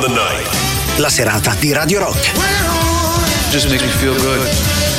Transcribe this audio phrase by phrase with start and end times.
[0.00, 0.98] on the night.
[0.98, 2.32] la serata di Radio Rock.
[3.50, 4.89] Just makes me feel good.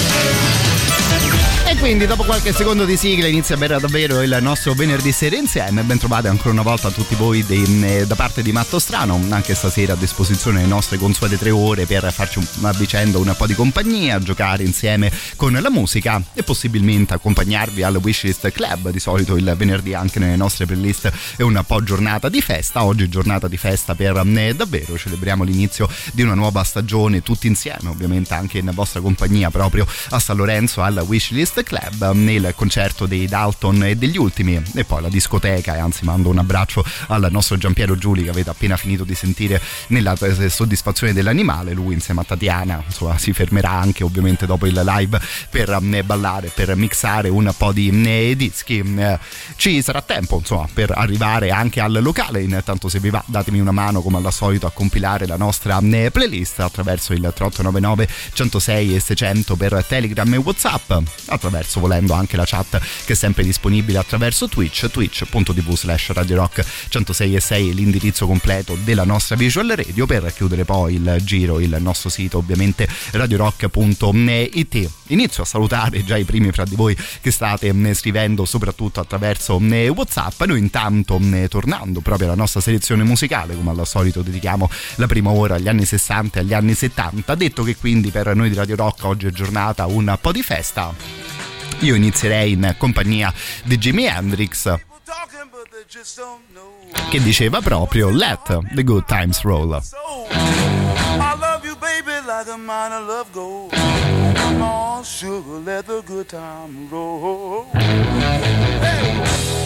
[1.81, 5.81] Quindi dopo qualche secondo di sigla inizia davvero il nostro venerdì sera insieme.
[5.81, 9.19] Ben trovate ancora una volta a tutti voi dei, eh, da parte di Matto Strano,
[9.29, 13.33] anche stasera a disposizione le nostre consuete tre ore per farci un, a vicenda un
[13.35, 18.91] po' di compagnia, giocare insieme con la musica e possibilmente accompagnarvi al Wishlist Club.
[18.91, 22.83] Di solito il venerdì anche nelle nostre playlist è un po' giornata di festa.
[22.83, 27.89] Oggi giornata di festa per eh, davvero celebriamo l'inizio di una nuova stagione tutti insieme,
[27.89, 31.69] ovviamente anche in vostra compagnia proprio a San Lorenzo al Wishlist Club
[32.13, 36.37] nel concerto dei Dalton e degli ultimi e poi la discoteca e anzi mando un
[36.37, 40.15] abbraccio al nostro Giampiero Giuli che avete appena finito di sentire nella
[40.47, 41.73] soddisfazione dell'animale.
[41.73, 46.51] Lui insieme a Tatiana insomma si fermerà anche ovviamente dopo il live per eh, ballare
[46.53, 49.19] per mixare un po' di eh, dischi Eh,
[49.55, 52.41] ci sarà tempo insomma per arrivare anche al locale.
[52.41, 56.11] Intanto se vi va datemi una mano come al solito a compilare la nostra eh,
[56.11, 60.91] playlist attraverso il 3899 106 e 600 per Telegram e Whatsapp
[61.27, 66.63] attraverso volendo anche la chat che è sempre disponibile attraverso Twitch twitch.tv slash Radio Rock
[66.89, 71.77] 106 e 6 l'indirizzo completo della nostra visual radio per chiudere poi il giro il
[71.79, 77.71] nostro sito ovviamente radiorock.it inizio a salutare già i primi fra di voi che state
[77.73, 80.41] mm, scrivendo soprattutto attraverso mm, Whatsapp.
[80.43, 85.31] Noi intanto mm, tornando proprio alla nostra selezione musicale come al solito dedichiamo la prima
[85.31, 88.75] ora agli anni 60 e agli anni 70 detto che quindi per noi di Radio
[88.75, 91.50] Rock oggi è giornata un po' di festa
[91.81, 93.33] io inizierei in compagnia
[93.63, 94.79] di Jimi Hendrix
[97.09, 99.81] che diceva proprio Let the good times roll.
[102.23, 103.71] Like a mine of love gold.
[103.71, 107.65] Come on, sugar, let the good time roll.
[107.73, 109.60] So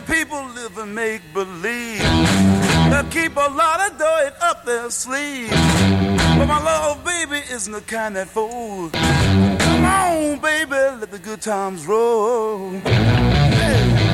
[0.00, 2.00] many people live and make believe.
[2.00, 5.50] They keep a lot of dirt up their sleeve.
[5.50, 8.90] But my love, baby, isn't the kind that fool.
[8.90, 12.70] Come on, baby, let the good times roll.
[12.70, 14.05] Hey,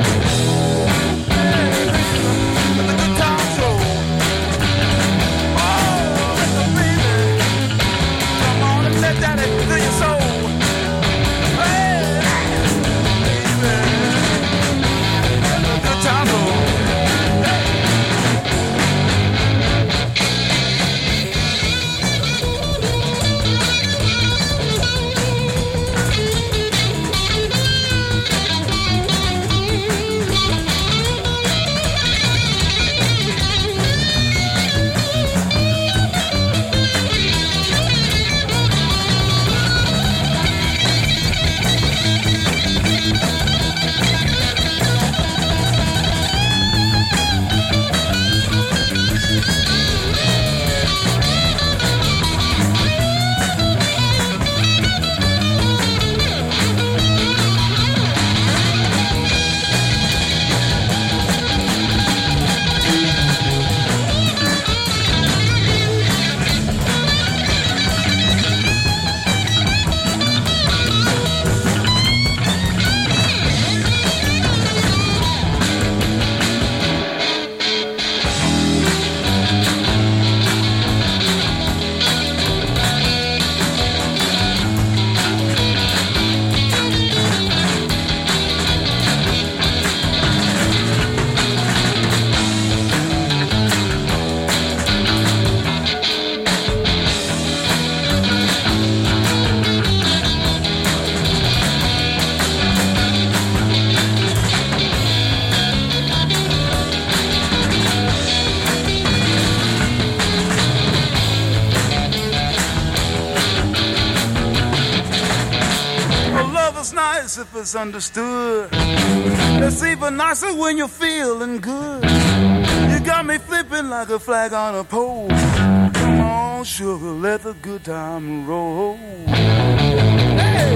[117.75, 122.05] if it's even nicer when you're feeling good.
[122.05, 125.29] You got me flipping like a flag on a pole.
[125.29, 128.97] Come on, sugar, let the good time roll.
[129.27, 130.73] Hey!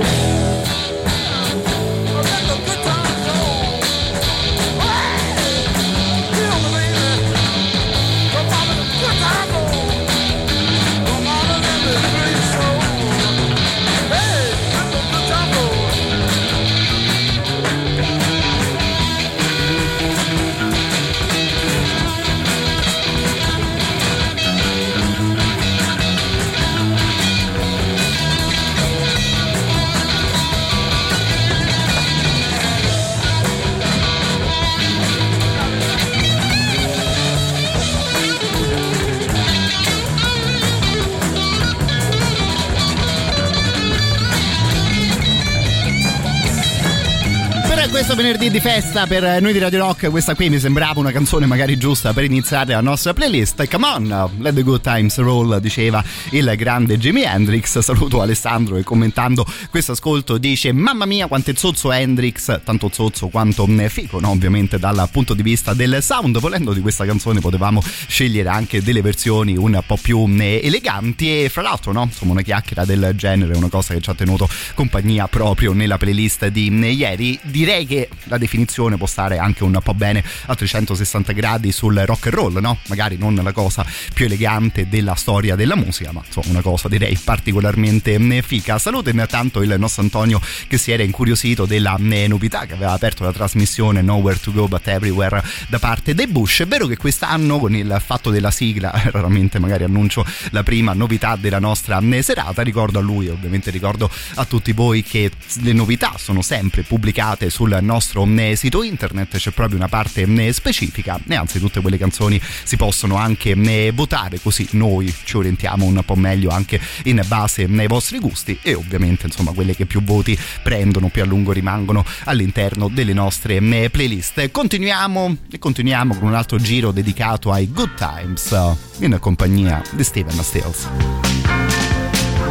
[47.96, 51.46] Questo venerdì di festa per noi di Radio Rock, questa qui mi sembrava una canzone
[51.46, 53.66] magari giusta per iniziare la nostra playlist.
[53.70, 57.78] Come on, let the good times roll, diceva il grande Jimi Hendrix.
[57.78, 63.28] Saluto Alessandro e commentando questo ascolto dice mamma mia quanto è zozzo Hendrix, tanto zozzo
[63.28, 64.28] quanto fico, no?
[64.28, 66.38] ovviamente dal punto di vista del sound.
[66.38, 71.62] Volendo di questa canzone potevamo scegliere anche delle versioni un po' più eleganti e fra
[71.62, 72.02] l'altro no?
[72.02, 75.96] insomma una chiacchiera del genere è una cosa che ci ha tenuto compagnia proprio nella
[75.96, 77.38] playlist di ieri.
[77.42, 82.26] Direi che la definizione può stare anche un po' bene a 360 gradi sul rock
[82.26, 82.78] and roll, no?
[82.88, 87.16] Magari non la cosa più elegante della storia della musica, ma insomma una cosa direi
[87.22, 88.78] particolarmente fica.
[88.78, 93.32] Saluto intanto il nostro Antonio che si era incuriosito della novità che aveva aperto la
[93.32, 96.60] trasmissione Nowhere to Go But Everywhere da parte dei Bush.
[96.60, 101.36] È vero che quest'anno con il fatto della sigla, raramente magari annuncio la prima novità
[101.36, 105.30] della nostra serata, ricordo a lui, ovviamente ricordo a tutti voi che
[105.60, 111.34] le novità sono sempre pubblicate sul nostro sito internet, c'è proprio una parte specifica e
[111.34, 113.54] anzi tutte quelle canzoni si possono anche
[113.92, 118.74] votare così noi ci orientiamo un po' meglio anche in base ai vostri gusti e
[118.74, 124.50] ovviamente insomma quelle che più voti prendono più a lungo rimangono all'interno delle nostre playlist.
[124.50, 128.54] Continuiamo e continuiamo con un altro giro dedicato ai good times
[128.98, 131.35] in compagnia di Steven Stills.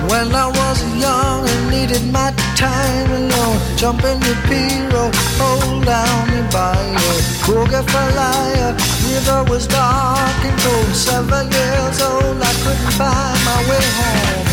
[0.10, 6.28] When I was young and needed my time alone, jump in the pirogue, hold down
[6.30, 7.16] the bayou,
[7.46, 8.76] boogie for liar.
[9.10, 14.46] River was dark and cold, seven years old, I couldn't find my way home.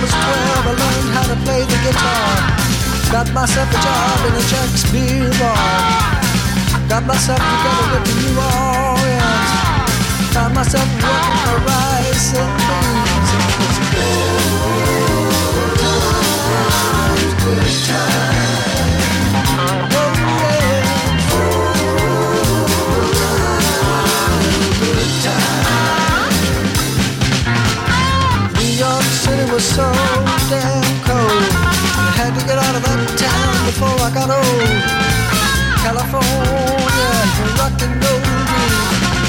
[0.00, 2.32] Was 12, I learned how to play the guitar.
[3.12, 4.44] Got myself a job in a
[4.92, 6.20] beer bar.
[6.88, 9.50] Got myself together with the New Orleans.
[10.34, 13.30] Found myself working for rice and beans.
[13.40, 18.09] It was good times, good times.
[29.60, 29.92] Was so
[30.48, 31.44] damn cold.
[32.00, 34.80] I had to get out of that town before I got old.
[35.84, 37.12] California,
[37.60, 38.24] rock and roll.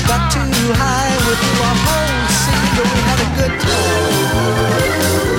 [0.08, 5.31] Got too high with a whole scene, but we had a good time.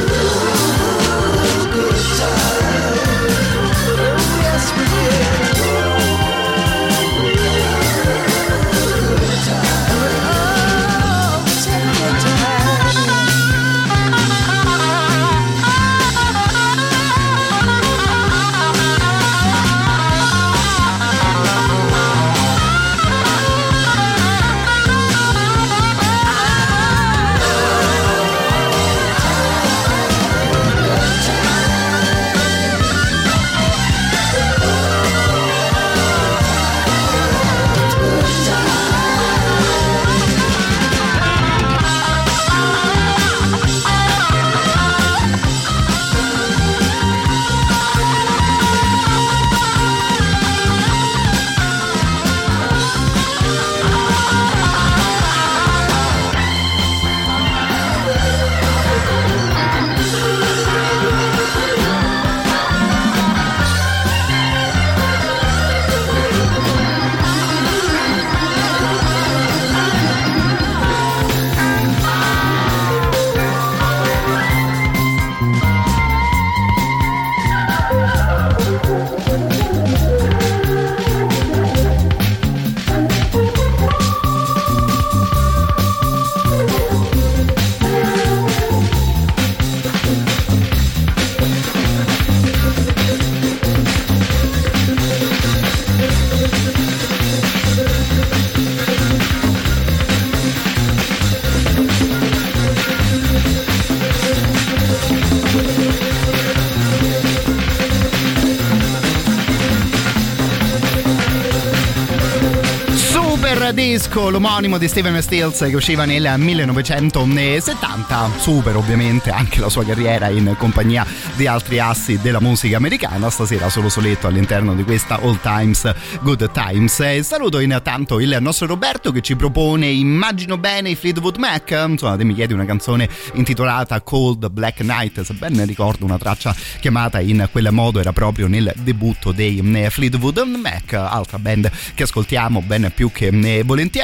[114.22, 120.28] Disco, l'omonimo di Steven Stills che usciva nel 1970, super ovviamente anche la sua carriera
[120.28, 125.40] in compagnia di altri assi della musica americana, stasera solo soletto all'interno di questa All
[125.40, 127.20] Times Good Times.
[127.20, 132.24] Saluto intanto il nostro Roberto che ci propone Immagino bene i Fleetwood Mac, insomma te
[132.24, 137.48] mi chiedi una canzone intitolata Cold Black Night, se ben ricordo una traccia chiamata in
[137.50, 142.92] quel modo era proprio nel debutto dei mm, Fleetwood Mac, altra band che ascoltiamo ben
[142.94, 143.60] più che mm,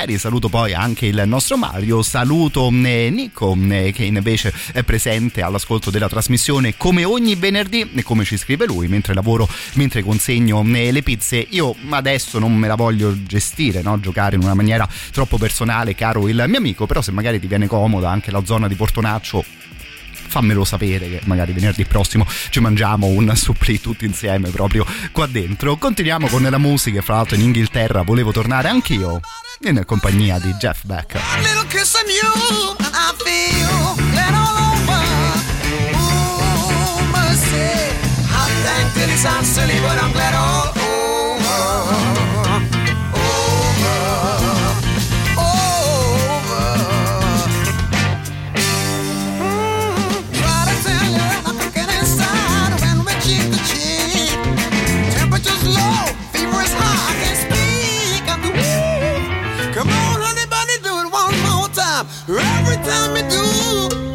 [0.09, 0.19] volentieri.
[0.19, 3.57] Saluto poi anche il nostro Mario, saluto mm, Nico
[3.93, 8.89] che invece è presente all'ascolto della trasmissione come ogni venerdì e come ci scrive lui
[8.89, 11.47] mentre lavoro, mentre consegno le pizze.
[11.51, 14.01] Io adesso non me la voglio gestire, no?
[14.01, 17.67] giocare in una maniera troppo personale, caro il mio amico, però se magari ti viene
[17.67, 19.45] comoda anche la zona di Portonaccio
[20.29, 25.77] fammelo sapere che magari venerdì prossimo ci mangiamo un supplì tutti insieme proprio qua dentro.
[25.77, 29.21] Continuiamo con la musica, fra l'altro in Inghilterra volevo tornare anch'io
[29.63, 31.19] in compagnia di Jeff Beck.
[39.19, 42.38] Sounds silly, but I'm glad all over.
[62.85, 64.08] Time you do,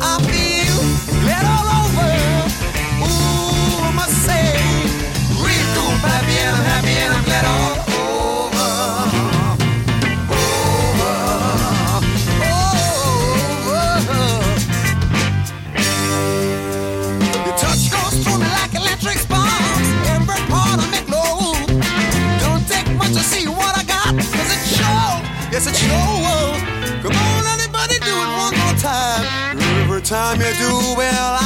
[30.13, 31.42] time you do, well, I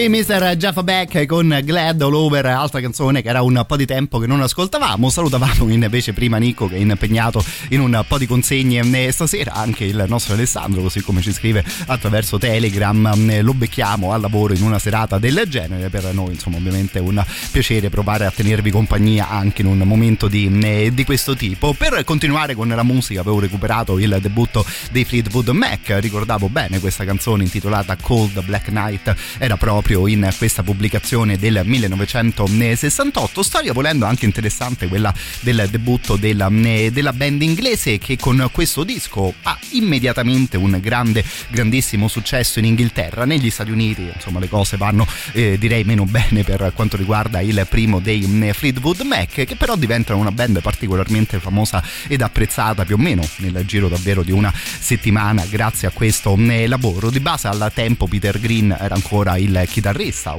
[0.00, 0.56] qui Mr.
[0.56, 4.26] Jeff Beck con Glad All Over, altra canzone che era un po' di tempo che
[4.26, 5.10] non ascoltavamo.
[5.10, 10.04] Salutavamo invece prima Nico che è impegnato in un po' di consegne stasera, anche il
[10.08, 14.78] nostro Alessandro, così come ci scrive attraverso Telegram, eh, lo becchiamo al lavoro in una
[14.78, 15.90] serata del genere.
[15.90, 20.28] Per noi, insomma, ovviamente è un piacere provare a tenervi compagnia anche in un momento
[20.28, 21.74] di, eh, di questo tipo.
[21.74, 25.96] Per continuare con la musica, avevo recuperato il debutto dei Fleetwood Mac.
[25.98, 33.42] Ricordavo bene questa canzone intitolata Cold Black Night, era proprio in questa pubblicazione del 1968.
[33.42, 39.34] Storia volendo anche interessante quella del debutto della, della band inglese che con questo disco
[39.42, 43.24] ha immediatamente un grande, grandissimo successo in Inghilterra.
[43.24, 47.66] Negli Stati Uniti, insomma, le cose vanno eh, direi meno bene per quanto riguarda il
[47.68, 52.98] primo dei Fleetwood Mac, che però diventano una band particolarmente famosa ed apprezzata più o
[52.98, 57.10] meno nel giro davvero di una settimana grazie a questo lavoro.
[57.10, 59.79] Di base al tempo Peter Green era ancora il chitarrista,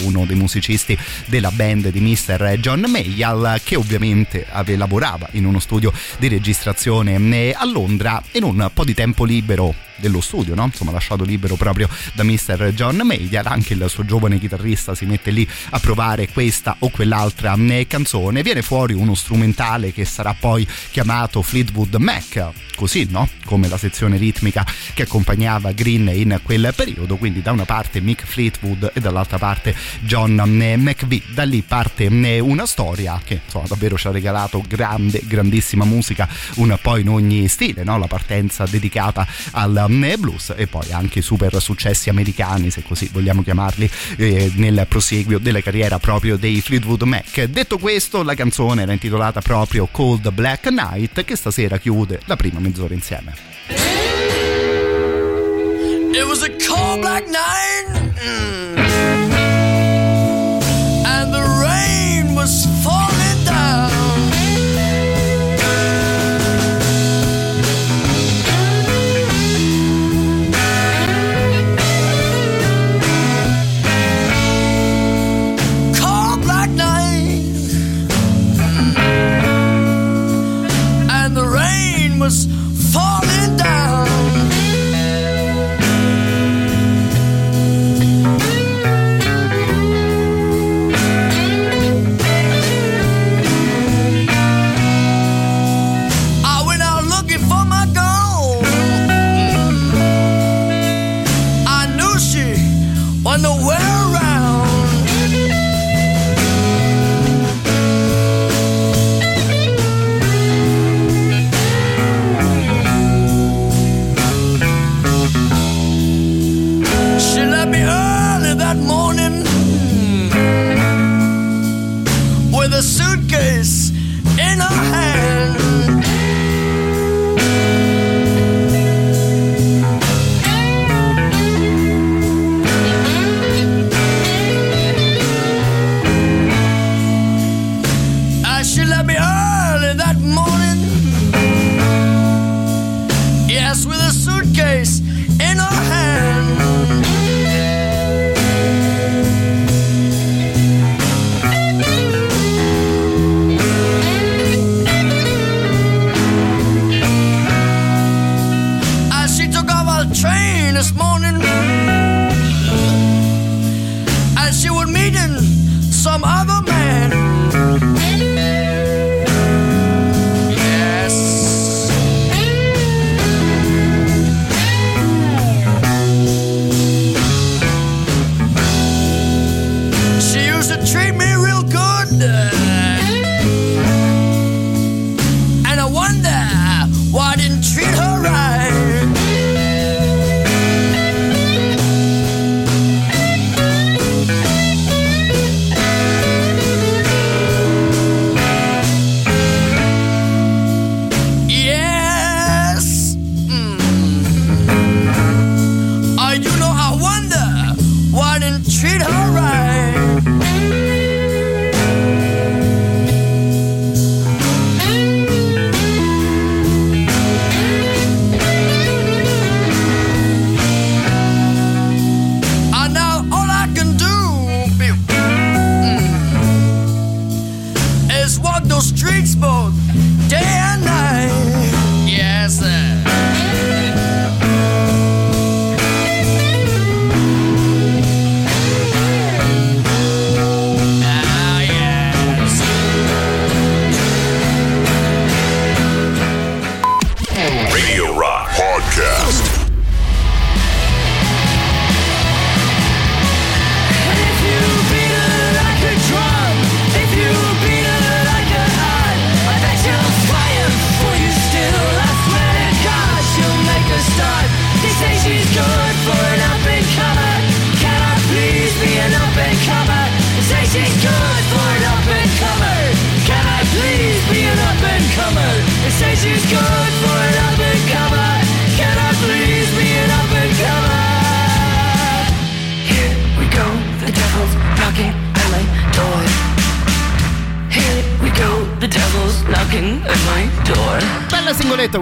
[0.02, 2.58] uno dei musicisti della band di Mr.
[2.60, 4.46] John Mayall, che ovviamente
[4.78, 7.18] lavorava in uno studio di registrazione
[7.54, 10.66] a Londra in un po' di tempo libero dello studio, no?
[10.66, 12.74] insomma lasciato libero proprio da Mr.
[12.74, 17.56] John Mayer, anche il suo giovane chitarrista si mette lì a provare questa o quell'altra
[17.56, 23.30] eh, canzone, viene fuori uno strumentale che sarà poi chiamato Fleetwood Mac, così no?
[23.46, 28.26] come la sezione ritmica che accompagnava Green in quel periodo, quindi da una parte Mick
[28.26, 33.68] Fleetwood e dall'altra parte John eh, McVie, da lì parte eh, una storia che insomma
[33.68, 37.98] davvero ci ha regalato grande, grandissima musica, un po' in ogni stile, no?
[37.98, 39.86] la partenza dedicata al
[40.18, 45.62] blues e poi anche super successi americani, se così vogliamo chiamarli, eh, nel proseguio della
[45.62, 47.44] carriera proprio dei Fleetwood Mac.
[47.44, 52.60] Detto questo, la canzone era intitolata proprio Cold Black Night, che stasera chiude la prima
[52.60, 53.34] mezz'ora insieme.
[56.14, 58.78] It was a cold black night, mm.
[61.06, 63.01] and the rain was falling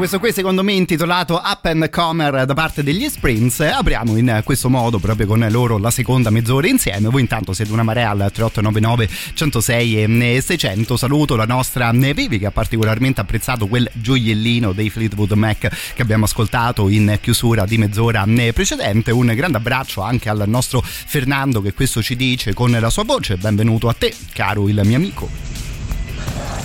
[0.10, 3.60] questo qui secondo me intitolato Up and Comer da parte degli Sprints.
[3.60, 7.10] Apriamo in questo modo proprio con loro la seconda mezz'ora insieme.
[7.10, 10.98] Voi intanto siete una marea al 3899 106 e 600.
[10.98, 16.26] Saluto la nostra Vivi che ha particolarmente apprezzato quel gioiellino dei Fleetwood Mac che abbiamo
[16.26, 19.12] ascoltato in chiusura di mezz'ora precedente.
[19.12, 23.38] Un grande abbraccio anche al nostro Fernando che questo ci dice con la sua voce.
[23.38, 25.30] Benvenuto a te, caro il mio amico.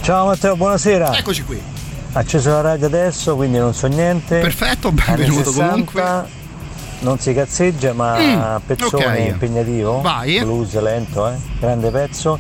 [0.01, 1.15] Ciao Matteo, buonasera.
[1.19, 1.74] Eccoci qui
[2.15, 6.25] acceso la radio adesso quindi non so niente perfetto benvenuto 60, comunque
[7.01, 9.27] non si cazzeggia ma mm, pezzone okay.
[9.29, 11.35] impegnativo vai blues lento eh?
[11.59, 12.39] grande pezzo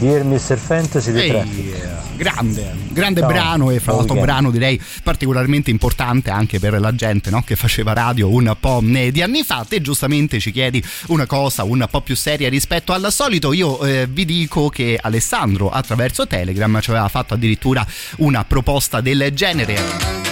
[0.00, 0.56] Dear Mr.
[0.56, 1.74] Fantasy di Ehi,
[2.20, 6.94] grande, grande no, brano e fra l'altro un brano direi particolarmente importante anche per la
[6.94, 7.42] gente no?
[7.42, 9.64] che faceva radio un po' di anni fa.
[9.66, 13.54] Te giustamente ci chiedi una cosa un po' più seria rispetto al solito.
[13.54, 17.86] Io eh, vi dico che Alessandro attraverso Telegram ci aveva fatto addirittura
[18.18, 20.28] una proposta del genere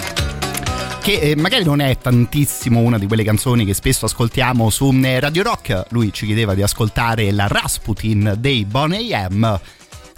[1.00, 5.18] che eh, magari non è tantissimo una di quelle canzoni che spesso ascoltiamo su eh,
[5.20, 5.84] Radio Rock.
[5.88, 9.58] Lui ci chiedeva di ascoltare la Rasputin dei Bon AM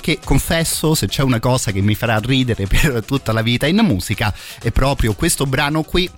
[0.00, 3.78] che confesso se c'è una cosa che mi farà ridere per tutta la vita in
[3.78, 6.10] musica è proprio questo brano qui.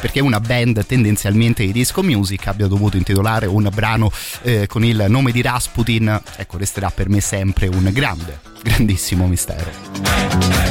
[0.00, 4.10] Perché una band tendenzialmente di disco music abbia dovuto intitolare un brano
[4.42, 6.20] eh, con il nome di Rasputin.
[6.36, 10.61] Ecco resterà per me sempre un grande grandissimo mistero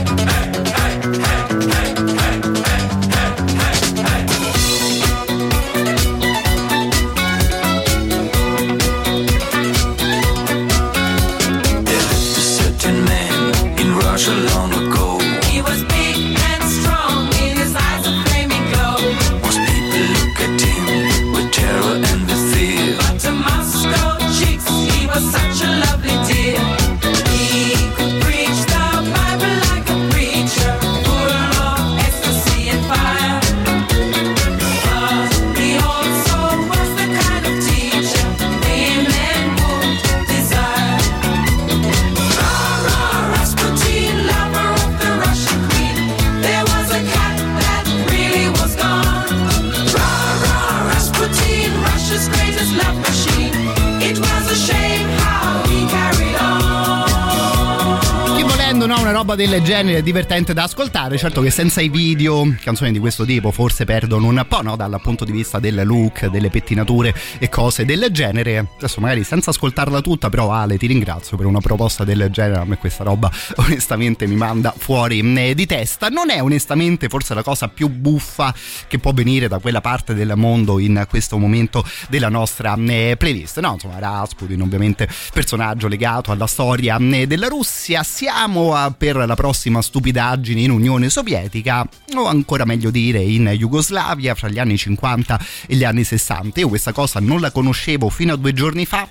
[59.47, 61.17] del genere divertente da ascoltare.
[61.17, 64.75] Certo che senza i video, canzoni di questo tipo forse perdono un po', no?
[64.75, 68.65] Dal punto di vista del look, delle pettinature e cose del genere.
[68.77, 72.61] Adesso magari senza ascoltarla tutta, però Ale, ti ringrazio per una proposta del genere.
[72.61, 76.09] A me questa roba onestamente mi manda fuori eh, di testa.
[76.09, 78.53] Non è onestamente forse la cosa più buffa
[78.87, 83.59] che può venire da quella parte del mondo in questo momento della nostra eh, playlist.
[83.59, 88.01] No, insomma, Rasputin, ovviamente personaggio legato alla storia eh, della Russia.
[88.03, 94.35] Siamo per per la prossima stupidaggine in Unione Sovietica o ancora meglio dire in Jugoslavia
[94.35, 96.59] fra gli anni 50 e gli anni 60.
[96.59, 99.07] Io questa cosa non la conoscevo fino a due giorni fa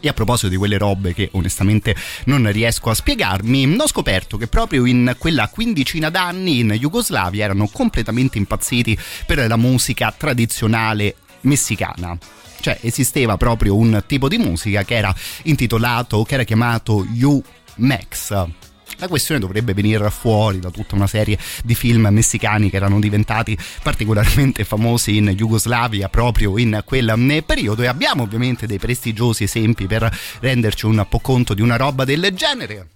[0.00, 4.48] e a proposito di quelle robe che onestamente non riesco a spiegarmi, ho scoperto che
[4.48, 12.18] proprio in quella quindicina d'anni in Jugoslavia erano completamente impazziti per la musica tradizionale messicana.
[12.60, 18.66] Cioè esisteva proprio un tipo di musica che era intitolato, che era chiamato U-Max
[18.98, 23.56] la questione dovrebbe venire fuori da tutta una serie di film messicani che erano diventati
[23.82, 30.10] particolarmente famosi in Jugoslavia proprio in quel periodo e abbiamo ovviamente dei prestigiosi esempi per
[30.40, 32.88] renderci un po' conto di una roba del genere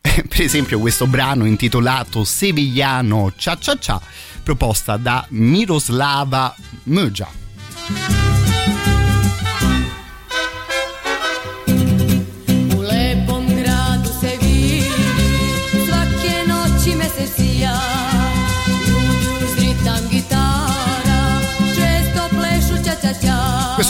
[0.00, 4.00] per esempio questo brano intitolato Sevigliano Cia Cia Cia
[4.42, 8.41] proposta da Miroslava Møja.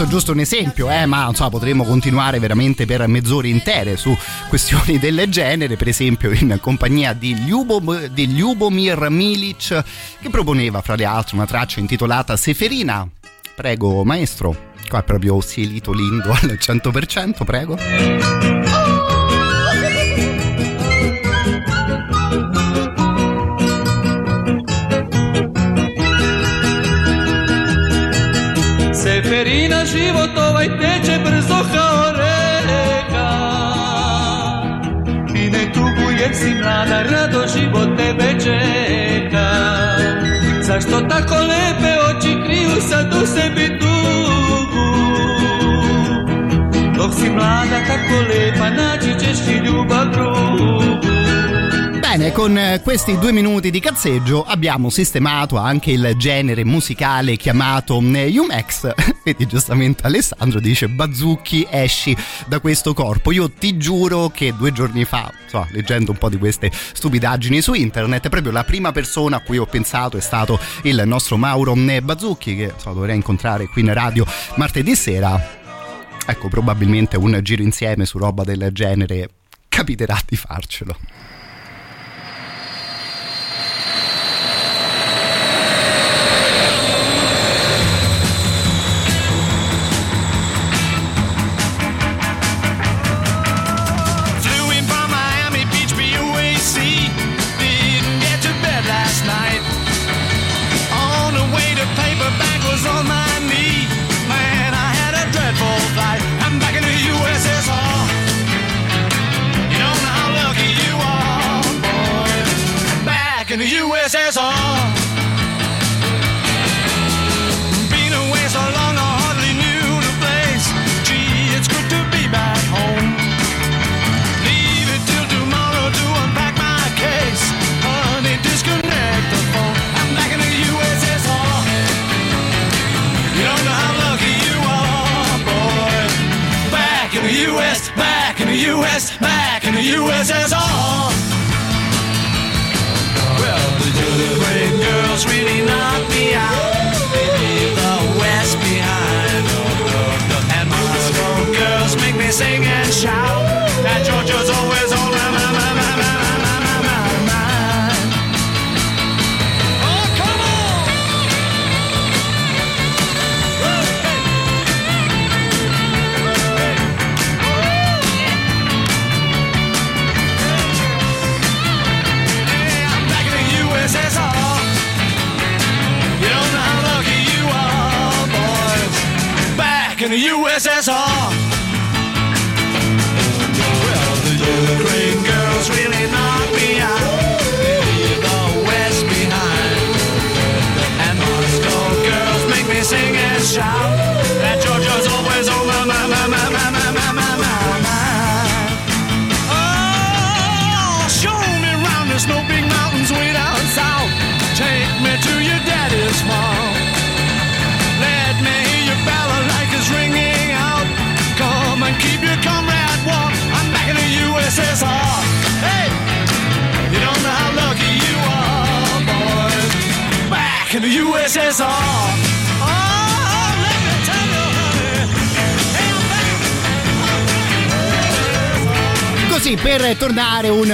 [0.02, 4.16] Questo è giusto un esempio, eh, ma insomma, potremmo continuare veramente per mezz'ore intere su
[4.48, 9.84] questioni del genere, per esempio in compagnia di, Lyubom, di Lyubomir Milic
[10.20, 13.08] che proponeva fra le altre una traccia intitolata Seferina.
[13.54, 18.61] Prego maestro, qua è proprio Sielito Lindo al 100%, prego.
[29.86, 33.28] Životova i teče brzo kao reka.
[35.34, 39.48] I ne tugu jer si mlada, rado život tebe čeka.
[40.62, 44.88] Zašto tako lepe oči kriju sad u sebi tugu?
[46.96, 51.11] Dok si mlada tako lepa naći ćeš i ljubav drugu
[52.22, 58.00] Bene, con eh, questi due minuti di cazzeggio abbiamo sistemato anche il genere musicale chiamato
[58.00, 58.92] eh, Umex.
[59.24, 63.32] Vedi giustamente Alessandro dice Bazzucchi esci da questo corpo.
[63.32, 67.74] Io ti giuro che due giorni fa, so, leggendo un po' di queste stupidaggini su
[67.74, 72.02] internet, proprio la prima persona a cui ho pensato è stato il nostro Mauro eh,
[72.02, 75.58] Bazzucchi che so, dovrei incontrare qui in radio martedì sera.
[76.24, 79.28] Ecco, probabilmente un giro insieme su roba del genere
[79.68, 80.96] capiterà di farcelo.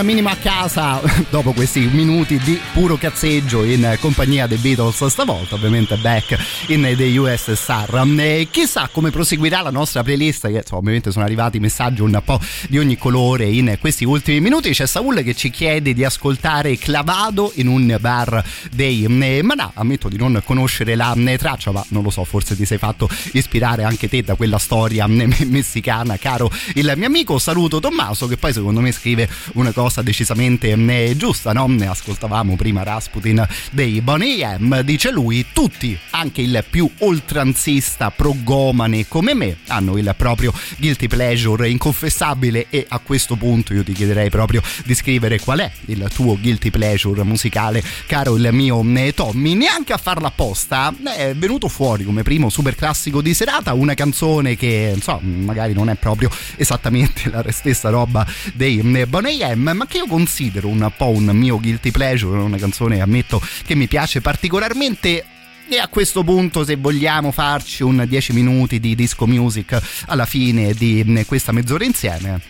[0.02, 5.96] Minimo a casa dopo questi minuti di puro cazzeggio in compagnia dei Beatles stavolta, ovviamente
[5.96, 8.04] back in the USSR.
[8.18, 12.78] E chissà come proseguirà la nostra playlist, che ovviamente sono arrivati messaggi un po' di
[12.78, 14.70] ogni colore in questi ultimi minuti.
[14.70, 19.72] C'è Saul che ci chiede di ascoltare Clavado in un bar dei eh, Manà.
[19.74, 23.08] Ammetto di non conoscere la eh, traccia, ma non lo so, forse ti sei fatto
[23.32, 27.38] ispirare anche te da quella storia eh, messicana, caro il mio amico.
[27.38, 31.66] Saluto Tommaso che poi secondo me scrive una cosa decisamente eh, giusta, no?
[31.66, 39.08] Ne ascoltavamo prima Rasputin dei Bonnie M, dice lui, tutti, anche il più oltranzista progomane
[39.08, 44.30] come me, hanno il proprio guilty pleasure inconfessabile e a questo punto io ti chiederei
[44.30, 49.54] proprio di scrivere qual è il tuo guilty pleasure musicale, caro il mio eh, Tommy,
[49.54, 54.56] neanche a farla apposta, è venuto fuori come primo super classico di serata, una canzone
[54.56, 59.86] che insomma magari non è proprio esattamente la stessa roba dei eh, Bonnie M, ma
[59.86, 64.20] che io considero un po' un mio guilty pleasure, una canzone ammetto che mi piace
[64.20, 65.24] particolarmente
[65.70, 70.72] e a questo punto, se vogliamo farci un 10 minuti di disco music alla fine
[70.72, 72.40] di eh, questa mezz'ora insieme,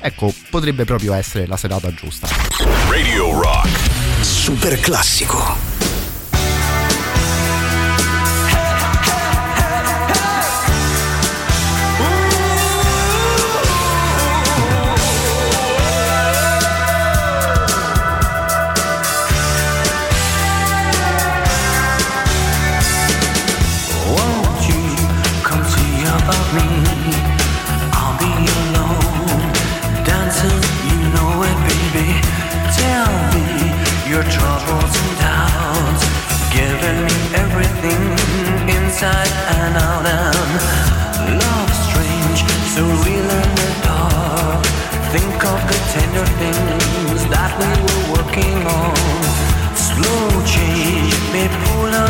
[0.00, 2.26] ecco, potrebbe proprio essere la serata giusta.
[2.88, 3.68] Radio Rock.
[4.22, 5.73] Super classico.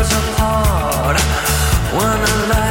[0.05, 0.39] wasn't
[1.97, 2.64] when I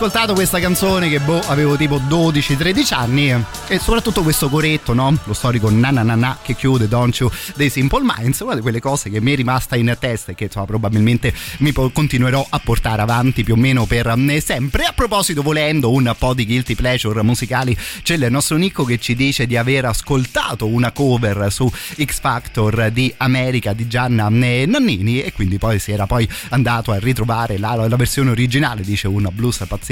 [0.00, 5.14] ascoltato questa canzone che boh, avevo tipo 12-13 anni e soprattutto questo coretto, no?
[5.24, 8.62] Lo storico na na na na che chiude Don't You dei Simple Minds, una di
[8.62, 12.58] quelle cose che mi è rimasta in testa e che insomma probabilmente mi continuerò a
[12.60, 14.84] portare avanti più o meno per eh, sempre.
[14.84, 19.14] A proposito, volendo un po' di guilty pleasure musicali, c'è il nostro Nico che ci
[19.14, 21.70] dice di aver ascoltato una cover su
[22.02, 26.90] X Factor di America di Gianna eh, Nannini e quindi poi si era poi andato
[26.90, 29.89] a ritrovare la, la versione originale, dice un blues pazzesco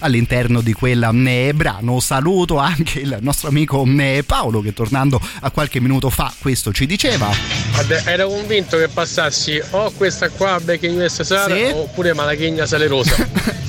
[0.00, 2.00] all'interno di quel eh, brano.
[2.00, 6.86] Saluto anche il nostro amico eh, Paolo che tornando a qualche minuto fa questo ci
[6.86, 7.28] diceva.
[7.72, 11.72] Guarda, ero convinto che passassi o questa qua Back in USSR Sì.
[11.74, 13.66] oppure Malachigna Salerosa.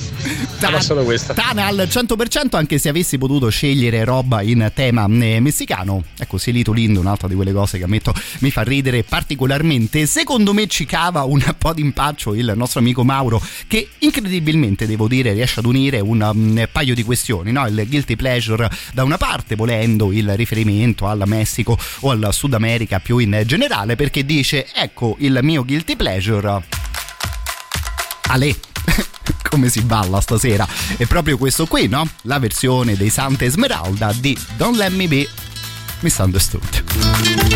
[0.80, 1.32] Solo questa.
[1.34, 6.04] Tana al 100% anche se avessi potuto scegliere roba in tema eh, messicano.
[6.18, 10.06] Ecco, Silito Lindo, un'altra di quelle cose che ammetto mi fa ridere particolarmente.
[10.06, 15.32] Secondo me ci cava un po' d'impaccio il nostro amico Mauro che incredibilmente, devo dire,
[15.32, 17.66] riesce ad unire un mm, paio di questioni, no?
[17.66, 22.98] Il guilty pleasure da una parte, volendo il riferimento al Messico o al Sud America
[23.00, 26.62] più in generale, perché dice, ecco il mio guilty pleasure.
[28.28, 28.56] Ale.
[29.50, 30.66] Come si balla stasera?
[30.96, 32.08] È proprio questo qui, no?
[32.22, 35.28] La versione dei Santa Esmeralda di Don't Let Me Be
[36.00, 37.49] Misunderstood.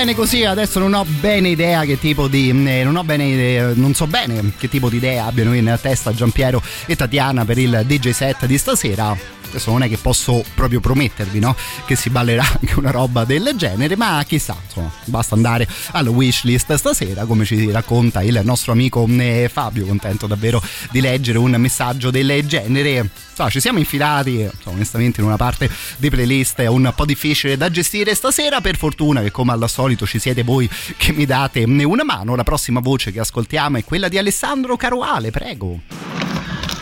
[0.00, 0.44] Bene così.
[0.44, 2.48] Adesso non ho bene idea che tipo di.
[2.48, 6.14] Eh, non ho bene idea, non so bene che tipo di idea abbiano in testa
[6.14, 10.80] Giampiero e Tatiana per il DJ set di stasera adesso non è che posso proprio
[10.80, 11.54] promettervi no?
[11.84, 16.74] che si ballerà anche una roba del genere ma chissà insomma basta andare alla wishlist
[16.74, 22.10] stasera come ci racconta il nostro amico eh, Fabio contento davvero di leggere un messaggio
[22.10, 27.04] del genere insomma, ci siamo infilati insomma, onestamente in una parte di playlist un po'
[27.04, 31.26] difficile da gestire stasera per fortuna che come al solito ci siete voi che mi
[31.26, 36.39] date una mano la prossima voce che ascoltiamo è quella di Alessandro Caruale prego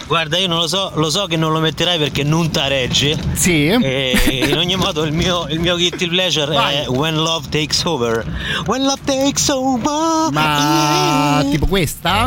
[0.09, 3.15] Guarda, io non lo so, lo so che non lo metterai perché non tareggi.
[3.35, 3.69] Sì.
[3.69, 6.77] E in ogni modo il mio, il mio guilty pleasure Vai.
[6.77, 8.25] è When Love Takes Over.
[8.65, 10.31] When Love Takes Over.
[10.33, 12.27] Ma tipo questa?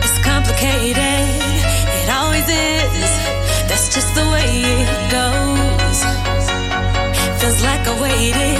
[0.00, 0.96] It's complicated,
[2.02, 3.10] it always is.
[3.68, 6.04] That's just the way it goes.
[7.38, 8.51] Feels like I waited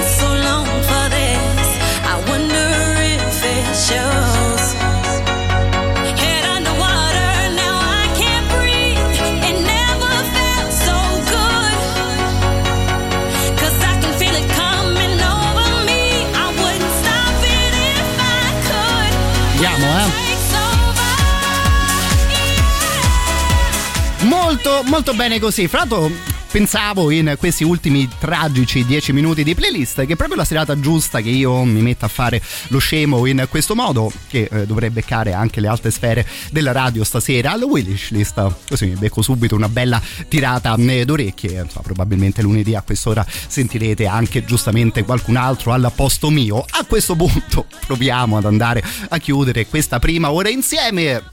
[24.23, 25.67] Molto, molto bene così.
[25.67, 26.11] Fra l'altro,
[26.53, 31.31] pensavo in questi ultimi tragici 10 minuti di playlist che proprio la serata giusta che
[31.31, 35.61] io mi metta a fare lo scemo in questo modo, che eh, dovrebbe beccare anche
[35.61, 38.55] le alte sfere della radio stasera alla wishlist.
[38.69, 41.63] Così mi becco subito una bella tirata eh, d'orecchie.
[41.63, 46.59] Insomma, probabilmente lunedì a quest'ora sentirete anche giustamente qualcun altro al posto mio.
[46.59, 51.32] A questo punto proviamo ad andare a chiudere questa prima ora insieme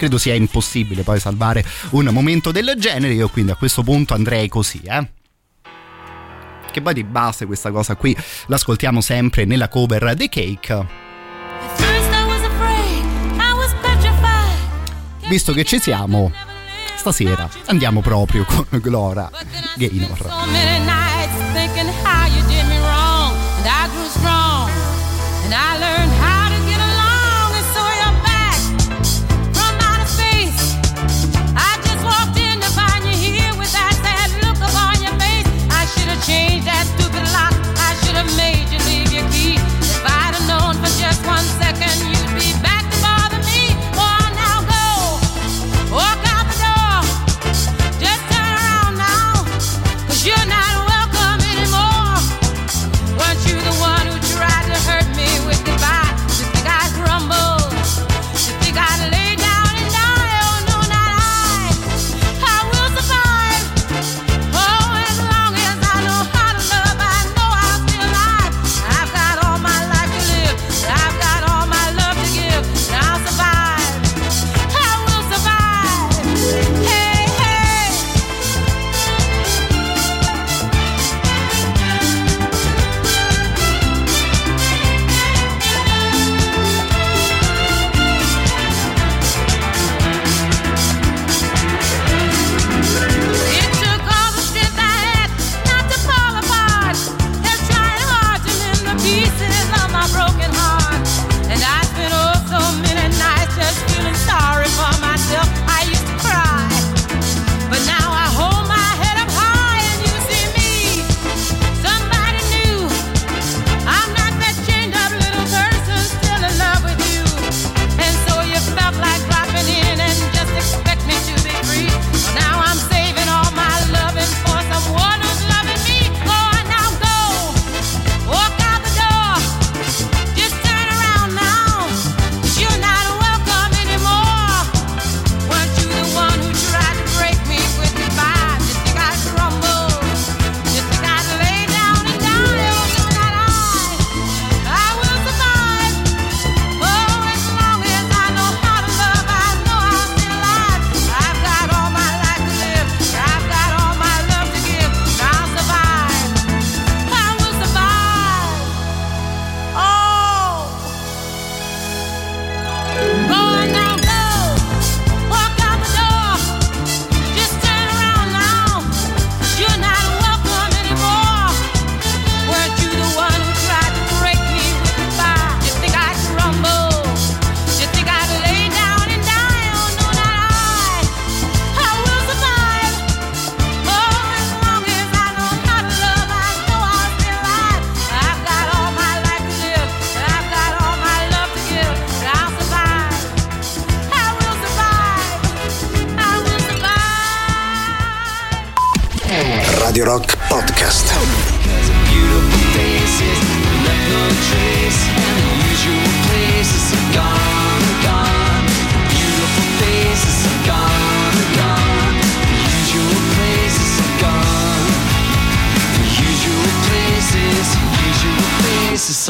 [0.00, 3.12] credo sia impossibile poi salvare un momento del genere.
[3.12, 5.08] Io quindi a questo punto andrei così, eh.
[6.72, 10.86] Che poi di base questa cosa qui l'ascoltiamo sempre nella cover The Cake.
[15.28, 16.32] Visto che ci siamo,
[16.96, 19.30] stasera andiamo proprio con Glora
[19.76, 20.28] Gaynor.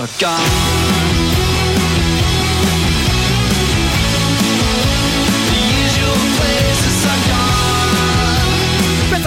[0.01, 1.10] Are gone.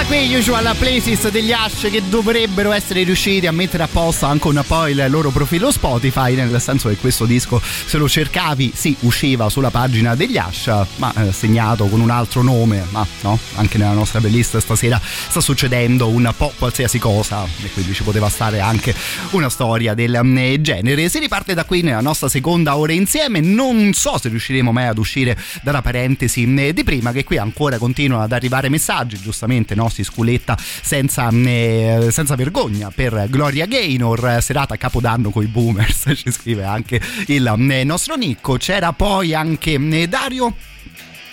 [0.03, 4.47] Questa qui Usual Places degli Ash che dovrebbero essere riusciti a mettere a posto anche
[4.47, 8.95] un po' il loro profilo Spotify, nel senso che questo disco se lo cercavi, sì,
[9.01, 13.77] usciva sulla pagina degli Ash, ma eh, segnato con un altro nome, ma no, anche
[13.77, 18.59] nella nostra playlist stasera sta succedendo un po' qualsiasi cosa e quindi ci poteva stare
[18.59, 18.93] anche
[19.31, 21.07] una storia del mm, genere.
[21.07, 24.97] Si riparte da qui nella nostra seconda ora insieme, non so se riusciremo mai ad
[24.97, 29.89] uscire dalla parentesi mm, di prima che qui ancora continuano ad arrivare messaggi, giustamente no,
[29.93, 36.11] si sculetta senza, eh, senza vergogna per Gloria Gaynor, serata a capodanno con i boomers,
[36.15, 38.57] ci scrive anche il eh, nostro Nicco.
[38.57, 40.55] C'era poi anche eh, Dario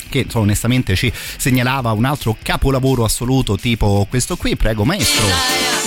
[0.08, 5.79] che insomma, onestamente ci segnalava un altro capolavoro assoluto tipo questo qui, prego maestro.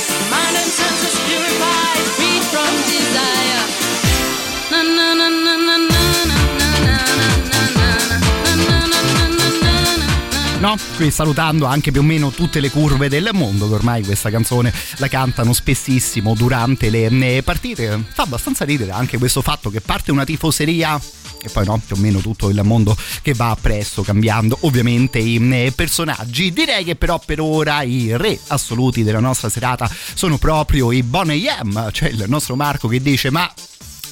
[10.63, 14.29] No, qui salutando anche più o meno tutte le curve del mondo, che ormai questa
[14.29, 18.01] canzone la cantano spessissimo durante le partite.
[18.13, 20.97] Fa abbastanza ridere anche questo fatto che parte una tifoseria
[21.41, 25.73] e poi no, più o meno tutto il mondo che va appresso cambiando ovviamente i
[25.75, 26.53] personaggi.
[26.53, 31.51] Direi che però per ora i re assoluti della nostra serata sono proprio i Bonnie
[31.61, 33.51] M, cioè il nostro Marco che dice ma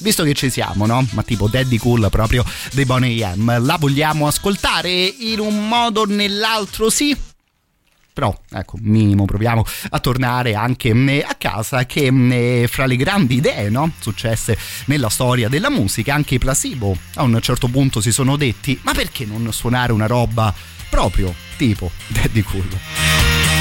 [0.01, 1.05] visto che ci siamo, no?
[1.11, 2.43] Ma tipo Daddy Cool proprio
[2.73, 7.15] dei Bonnie M, la vogliamo ascoltare in un modo o nell'altro sì?
[8.13, 13.35] Però, ecco, minimo proviamo a tornare anche mh, a casa che mh, fra le grandi
[13.35, 13.91] idee, no?
[13.99, 18.77] Successe nella storia della musica, anche i Placebo a un certo punto si sono detti
[18.83, 20.53] ma perché non suonare una roba
[20.89, 23.60] proprio tipo Daddy Cool?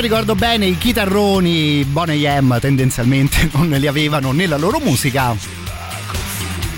[0.00, 5.36] Poi ricordo bene, i chitarroni Bonnie M tendenzialmente non li avevano nella loro musica.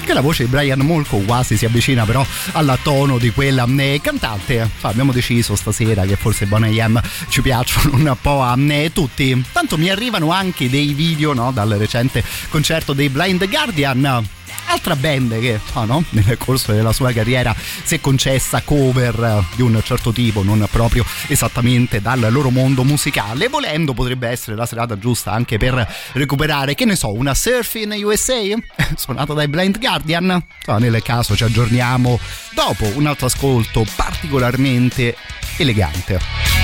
[0.04, 4.00] che la voce di Brian Molko quasi si avvicina però al tono di quella eh,
[4.02, 4.68] cantante.
[4.80, 9.40] Abbiamo deciso stasera che forse Bonnie M ci piacciono un po' a eh, tutti.
[9.52, 15.38] Tanto mi arrivano anche dei video no, dal recente concerto dei Blind Guardian altra band
[15.40, 20.12] che oh no, nel corso della sua carriera si è concessa cover di un certo
[20.12, 23.48] tipo, non proprio esattamente dal loro mondo musicale.
[23.48, 28.40] Volendo potrebbe essere la serata giusta anche per recuperare, che ne so, una Surfing USA
[28.96, 30.42] suonata dai Blind Guardian.
[30.66, 32.18] Oh, nel caso ci aggiorniamo
[32.54, 35.16] dopo un altro ascolto particolarmente
[35.58, 36.61] elegante.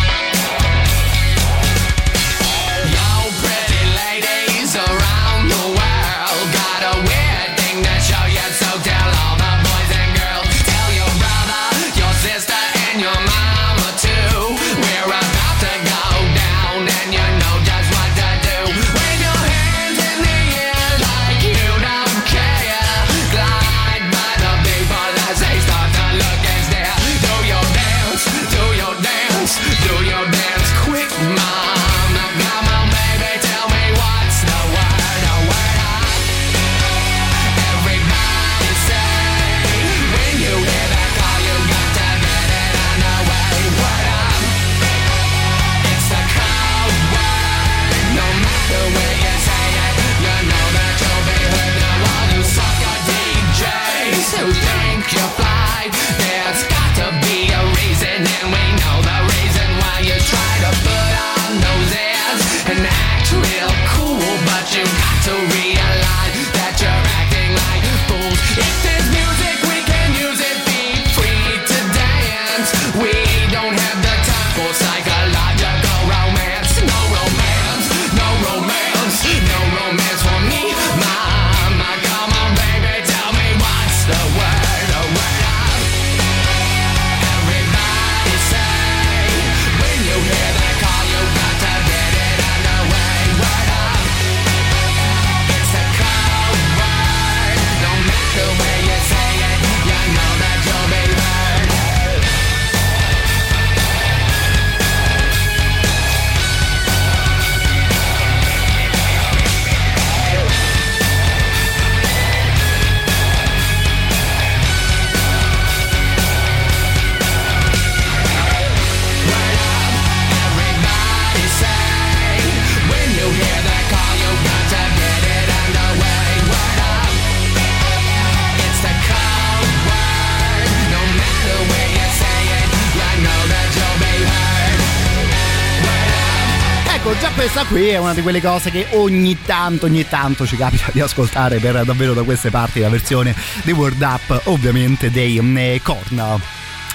[137.34, 141.00] Questa qui è una di quelle cose che ogni tanto, ogni tanto ci capita di
[141.00, 146.40] ascoltare per davvero da queste parti la versione di World Up, ovviamente dei eh, Korn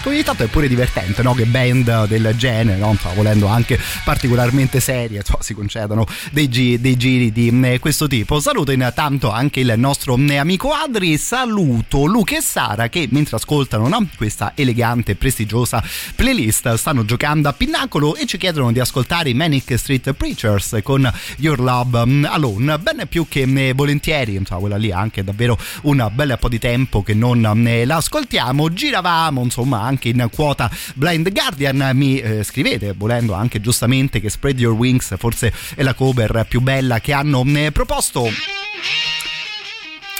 [0.09, 1.33] ogni tanto è pure divertente no?
[1.33, 2.91] che band del genere, no?
[2.91, 8.07] Insomma, volendo anche particolarmente serie, insomma, si concedono dei, gi- dei giri di eh, questo
[8.07, 8.39] tipo.
[8.39, 13.87] Saluto intanto anche il nostro eh, amico Adri, saluto Luca e Sara che mentre ascoltano
[13.87, 14.07] no?
[14.15, 15.83] questa elegante e prestigiosa
[16.15, 21.11] playlist stanno giocando a Pinnacolo e ci chiedono di ascoltare i Manic Street Preachers con
[21.37, 22.79] Your Love mm, Alone.
[22.79, 27.03] Ben più che eh, volentieri, insomma, quella lì anche davvero un bel po' di tempo
[27.03, 27.41] che non
[27.85, 28.73] l'ascoltiamo.
[28.73, 31.91] Giravamo insomma anche in quota Blind Guardian.
[31.93, 36.61] Mi eh, scrivete, volendo anche giustamente, che Spread Your Wings forse è la cover più
[36.61, 38.29] bella che hanno eh, proposto.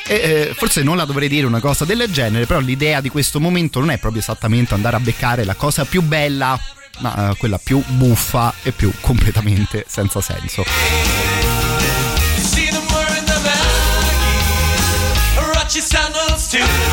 [0.05, 3.39] E, eh, forse non la dovrei dire una cosa del genere, però l'idea di questo
[3.39, 6.59] momento non è proprio esattamente andare a beccare la cosa più bella,
[6.99, 10.63] ma eh, quella più buffa e più completamente senza senso.
[16.53, 16.92] too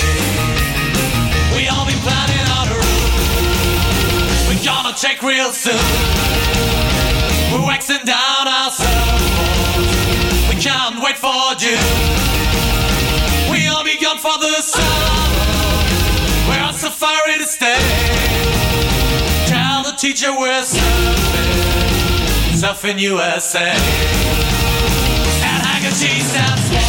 [5.01, 5.73] take real soon.
[7.51, 10.47] We're waxing down our surfboards.
[10.47, 11.81] We can't wait for June.
[13.49, 14.85] We all begun for the summer.
[16.47, 17.79] We're on safari to stay.
[19.47, 21.41] Tell the teacher we're surfing,
[22.61, 23.71] surfing USA.
[25.41, 26.80] At Haggerty, San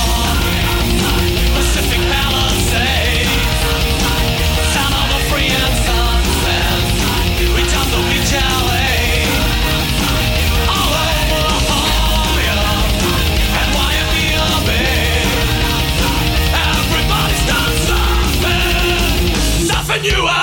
[20.03, 20.42] you out.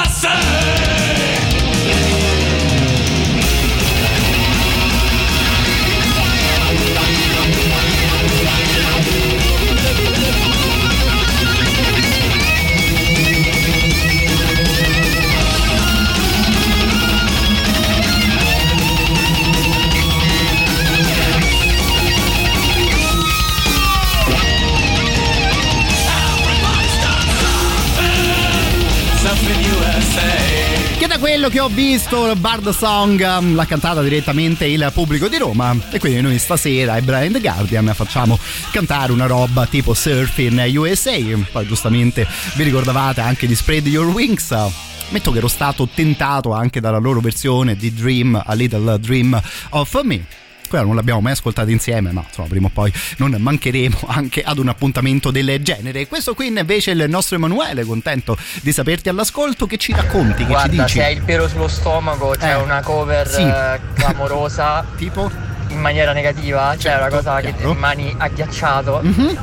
[31.30, 35.78] Quello che ho visto, Bard Song um, l'ha cantata direttamente il pubblico di Roma.
[35.92, 38.36] E quindi noi stasera ai Blind Guardian facciamo
[38.72, 41.16] cantare una roba tipo Surfing USA,
[41.52, 42.26] poi giustamente
[42.56, 44.50] vi ricordavate anche di Spread Your Wings.
[44.50, 50.02] Ammetto che ero stato tentato anche dalla loro versione di Dream, A Little Dream of
[50.02, 50.39] Me
[50.70, 54.58] quella non l'abbiamo mai ascoltata insieme, ma insomma, prima o poi non mancheremo anche ad
[54.58, 56.08] un appuntamento del genere.
[56.08, 59.66] Questo qui invece è il nostro Emanuele, contento di saperti all'ascolto.
[59.66, 60.44] Che ci racconti?
[60.46, 60.98] Che Guarda, ci dici?
[61.00, 63.42] se hai il pelo sullo stomaco, c'è Eh, una cover sì.
[63.42, 64.86] eh, clamorosa.
[64.96, 65.30] tipo?
[65.70, 67.74] In maniera negativa, c'è una cosa che ti chiaro.
[67.74, 69.02] rimani agghiacciato.
[69.04, 69.38] Mhm.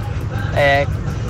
[0.55, 0.87] È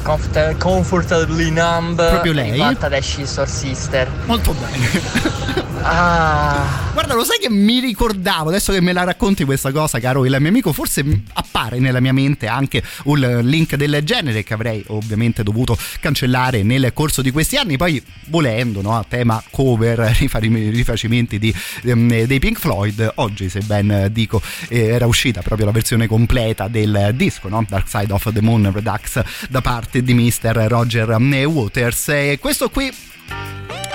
[0.06, 1.96] comfort- comfortably numb.
[1.96, 2.52] Proprio lei?
[2.52, 4.08] Rifatta da Sister.
[4.26, 5.64] Molto bene.
[5.88, 6.90] Ah.
[6.92, 10.34] Guarda, lo sai che mi ricordavo, adesso che me la racconti questa cosa, caro il
[10.40, 11.04] mio amico, forse
[11.34, 16.90] appare nella mia mente anche un link del genere che avrei ovviamente dovuto cancellare nel
[16.92, 22.58] corso di questi anni, poi volendo, no, a tema cover, rifacimenti di, ehm, dei Pink
[22.58, 27.64] Floyd, oggi se ben dico eh, era uscita proprio la versione completa del disco, no?
[27.68, 30.66] Dark Side of the Moon Redux da parte di Mr.
[30.68, 32.08] Roger Waters.
[32.08, 32.92] E questo qui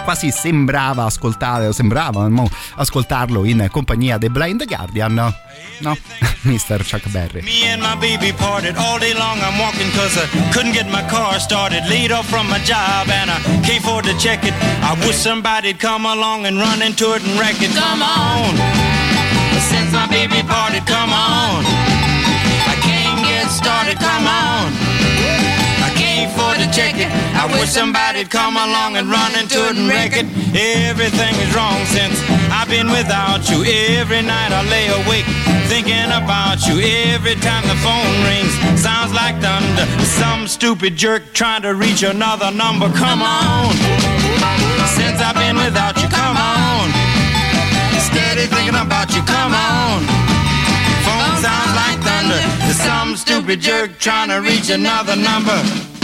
[0.03, 5.33] quasi sembrava ascoltare, sembrava mo, ascoltarlo in compagnia dei Blind Guardian.
[5.79, 5.97] No,
[6.43, 6.83] Mr.
[6.83, 7.41] Chuck Berry.
[7.41, 9.39] Me and my baby parted all day long.
[9.41, 11.87] I'm walking cause I couldn't get my car started.
[11.87, 14.53] Laid off from my job and I can't afford to check it.
[14.81, 17.71] I wish somebody'd come along and run into it and wreck it.
[17.73, 18.57] Come on.
[19.69, 21.63] Since my baby parted, come on.
[21.65, 25.00] I can't get started, come on.
[26.25, 27.09] Afford to check it.
[27.33, 30.25] I wish somebody'd come along and run into it and wreck it.
[30.53, 32.13] Everything is wrong since
[32.53, 33.63] I've been without you.
[33.97, 35.25] Every night I lay awake
[35.65, 36.77] thinking about you.
[37.09, 39.85] Every time the phone rings, sounds like thunder.
[40.05, 42.89] Some stupid jerk trying to reach another number.
[42.93, 43.73] Come on.
[44.97, 46.91] Since I've been without you, come on.
[47.97, 50.05] Steady thinking about you, come on.
[51.07, 52.41] Phone sounds like thunder.
[52.73, 55.57] Some stupid jerk trying to reach another number.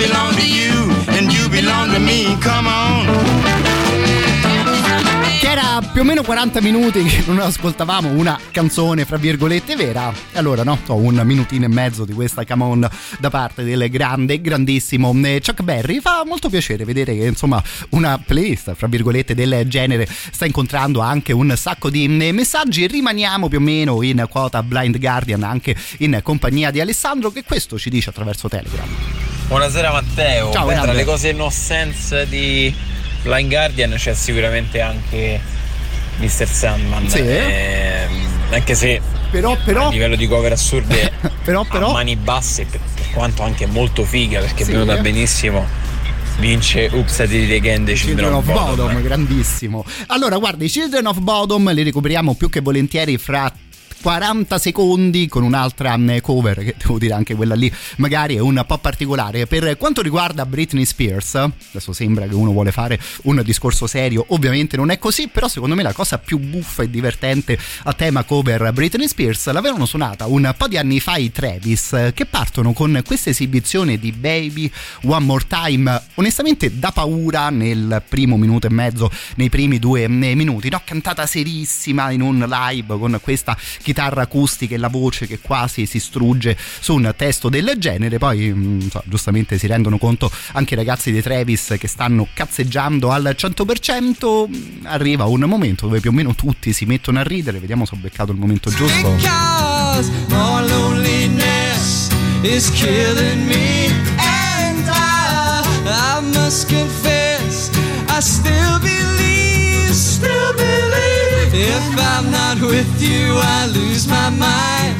[0.00, 2.38] belong to you, and you belong to me.
[2.40, 3.06] Come on.
[5.38, 10.12] Che era più o meno 40 minuti che non ascoltavamo una canzone, fra virgolette, vera.
[10.32, 12.88] E allora, no, ho un minutino e mezzo di questa come on
[13.18, 16.00] da parte del grande, grandissimo eh, Chuck Berry.
[16.00, 21.32] Fa molto piacere vedere che, insomma, una playlist, fra virgolette, del genere sta incontrando anche
[21.32, 22.86] un sacco di eh, messaggi.
[22.86, 27.78] Rimaniamo più o meno in quota Blind Guardian anche in compagnia di Alessandro, che questo
[27.78, 29.29] ci dice attraverso Telegram.
[29.50, 32.72] Buonasera Matteo, Ciao, Beh, tra le cose no sense di
[33.22, 35.40] Blind Guardian c'è sicuramente anche
[36.18, 36.46] Mr.
[36.46, 37.18] Sandman, Sì.
[37.18, 39.00] Ehm, anche se
[39.32, 41.10] Però, però, a livello di cover assurde
[41.42, 44.70] però, però, mani basse, per, per quanto anche molto figa perché Sì.
[44.70, 45.66] è venuta benissimo,
[46.38, 49.84] vince Did It Again dei Children of Bodom, grandissimo.
[50.06, 53.52] Allora, guarda, i Children of Bodom li recuperiamo più che volentieri fra
[54.00, 58.64] 40 secondi con un'altra eh, cover che devo dire anche quella lì magari è un
[58.66, 63.86] po' particolare per quanto riguarda Britney Spears adesso sembra che uno vuole fare un discorso
[63.86, 67.92] serio ovviamente non è così però secondo me la cosa più buffa e divertente a
[67.92, 72.72] tema cover Britney Spears l'avevano suonata un po' di anni fa i Travis che partono
[72.72, 74.70] con questa esibizione di Baby
[75.02, 80.08] One More Time onestamente da paura nel primo minuto e mezzo nei primi due eh,
[80.08, 80.80] minuti no?
[80.82, 85.98] cantata serissima in un live con questa chitarra acustica e la voce che quasi si
[85.98, 90.76] strugge su un testo del genere poi mm, so, giustamente si rendono conto anche i
[90.76, 96.12] ragazzi dei Travis che stanno cazzeggiando al 100% mm, arriva un momento dove più o
[96.12, 99.18] meno tutti si mettono a ridere vediamo se ho beccato il momento giusto
[102.44, 103.88] is killing me,
[104.18, 107.70] and I, I must confess,
[108.08, 108.69] I still.
[111.52, 114.94] If I'm not with you, I lose my mind.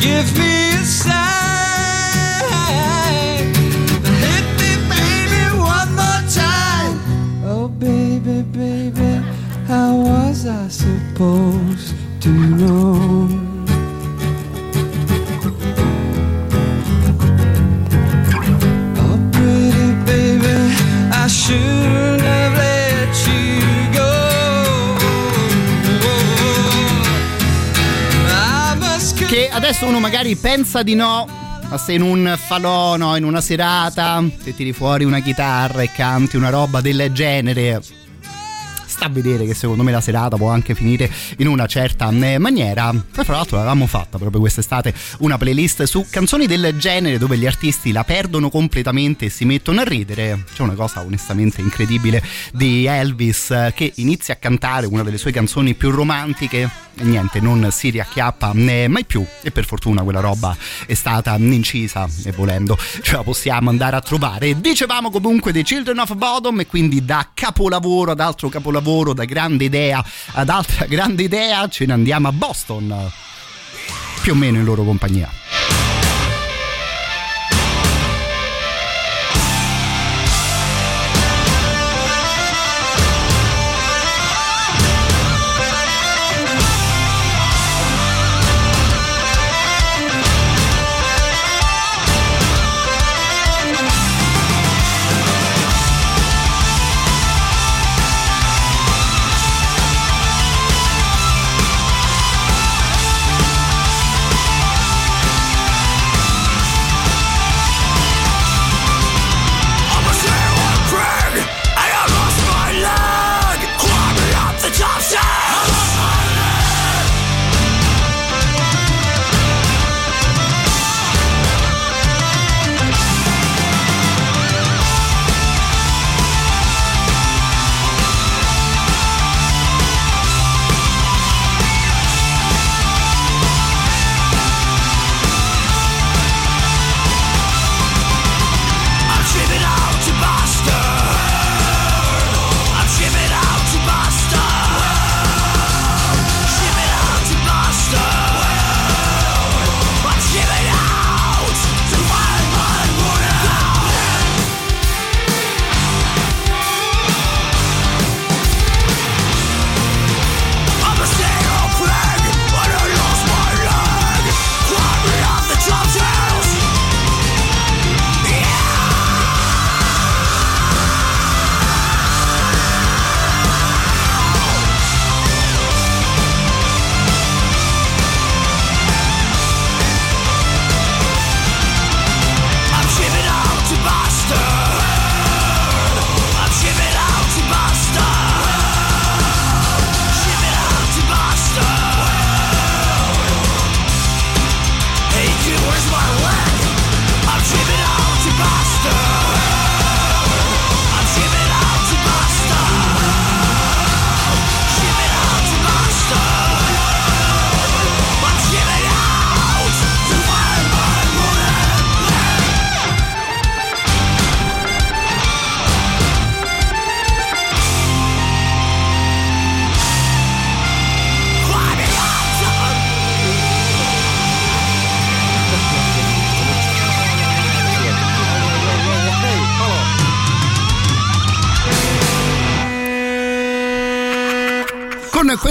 [0.00, 1.14] Give me a sign.
[4.20, 7.00] Hit me, baby, one more time.
[7.46, 9.22] Oh, baby, baby,
[9.66, 13.28] how was I supposed to know?
[18.98, 19.94] Oh, pretty
[29.64, 31.26] Adesso uno magari pensa di no,
[31.70, 35.90] ma se in un falò, no, in una serata, ti tiri fuori una chitarra e
[35.90, 37.80] canti una roba del genere,
[38.94, 42.38] sta a vedere che secondo me la serata può anche finire in una certa eh,
[42.38, 42.90] maniera.
[42.90, 47.46] Poi, fra l'altro, l'avevamo fatta proprio quest'estate una playlist su canzoni del genere dove gli
[47.46, 50.44] artisti la perdono completamente e si mettono a ridere.
[50.54, 52.22] C'è una cosa onestamente incredibile
[52.52, 57.40] di Elvis eh, che inizia a cantare una delle sue canzoni più romantiche e niente,
[57.40, 62.30] non si riacchiappa né mai più e per fortuna quella roba è stata incisa e
[62.30, 64.60] volendo ce la possiamo andare a trovare.
[64.60, 68.83] Dicevamo comunque dei Children of Bodom e quindi da capolavoro ad altro capolavoro,
[69.14, 73.10] da grande idea ad altra grande idea ce ne andiamo a Boston,
[74.22, 75.63] più o meno in loro compagnia.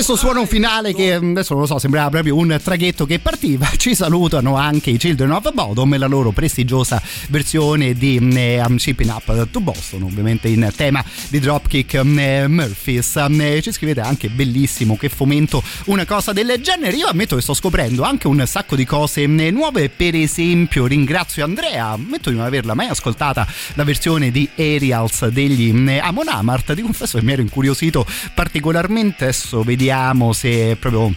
[0.06, 3.96] Questo suono finale che adesso non lo so, sembrava proprio un traghetto che partiva, ci
[3.96, 9.10] salutano anche i Children of Bodom e la loro prestigiosa versione di eh, I'm Shipping
[9.10, 13.16] Up to Boston, ovviamente in tema di Dropkick eh, Murphys.
[13.16, 16.98] Eh, ci scrivete anche bellissimo che fomento una cosa del genere.
[16.98, 21.92] Io ammetto che sto scoprendo anche un sacco di cose nuove, per esempio ringrazio Andrea,
[21.92, 25.70] ammetto di non averla mai ascoltata la versione di Aerials degli
[26.02, 29.92] Amon Amart, ti confesso che mi ero incuriosito particolarmente, adesso vediamo
[30.34, 31.14] se proprio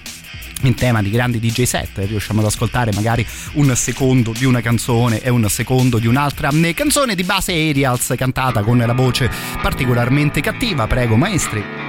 [0.63, 5.21] in tema di grandi DJ set riusciamo ad ascoltare magari un secondo di una canzone
[5.21, 6.51] e un secondo di un'altra.
[6.51, 9.31] Eh, canzone di base Aerials cantata con la voce
[9.63, 11.86] particolarmente cattiva prego maestri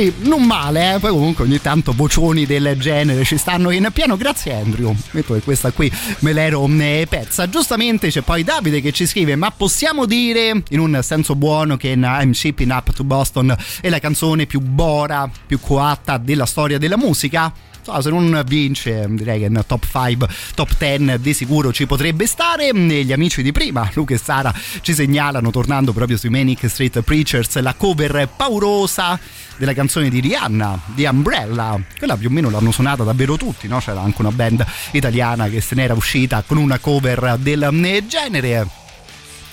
[0.00, 0.98] fine pure qui non male, eh?
[0.98, 4.16] poi comunque ogni tanto vocioni del genere ci stanno in piano.
[4.16, 7.48] Grazie Andrew, metto che questa qui me l'ero eh, persa.
[7.48, 11.88] Giustamente c'è poi Davide che ci scrive, ma possiamo dire in un senso buono che
[11.88, 16.96] I'm Shipping Up to Boston è la canzone più bora, più coatta della storia della
[16.96, 17.52] musica?
[17.82, 22.68] Se non vince, direi che in top 5, top 10 di sicuro ci potrebbe stare.
[22.68, 27.00] E gli amici di prima, Luca e Sara, ci segnalano, tornando proprio sui Manic Street
[27.00, 29.18] Preachers, la cover paurosa
[29.60, 31.78] della canzone di Rihanna, di Umbrella.
[31.98, 33.78] Quella più o meno l'hanno suonata davvero tutti, no?
[33.78, 37.68] C'era anche una band italiana che se n'era uscita con una cover del
[38.08, 38.66] genere.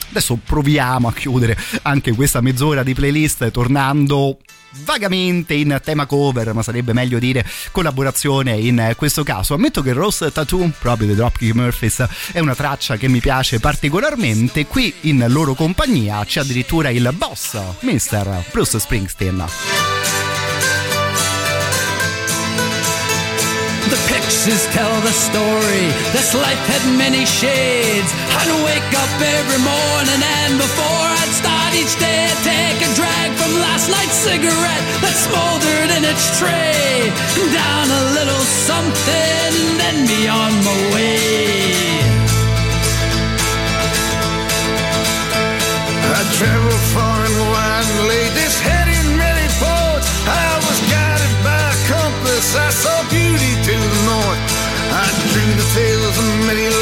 [0.09, 4.37] Adesso proviamo a chiudere anche questa mezz'ora di playlist tornando
[4.83, 9.53] vagamente in tema cover, ma sarebbe meglio dire collaborazione in questo caso.
[9.53, 14.65] Ammetto che Rose Tattoo, proprio dei Dropkick Murphys, è una traccia che mi piace particolarmente.
[14.67, 18.43] Qui in loro compagnia c'è addirittura il boss, Mr.
[18.51, 19.45] Bruce Springsteen.
[23.89, 25.93] The pictures tell the story.
[26.11, 28.11] This life had many shades.
[28.35, 33.29] I'd wake up every morning and before I'd start each day, I'd take a drag
[33.37, 37.13] from last night's cigarette that smoldered in its tray.
[37.53, 42.01] Down a little something, then be on my way.
[46.17, 50.07] I traveled far and wide and laid this head in many ports.
[50.25, 52.47] I was guided by a compass.
[52.57, 54.41] I saw beauty to the north.
[54.97, 56.76] I drew the tales of many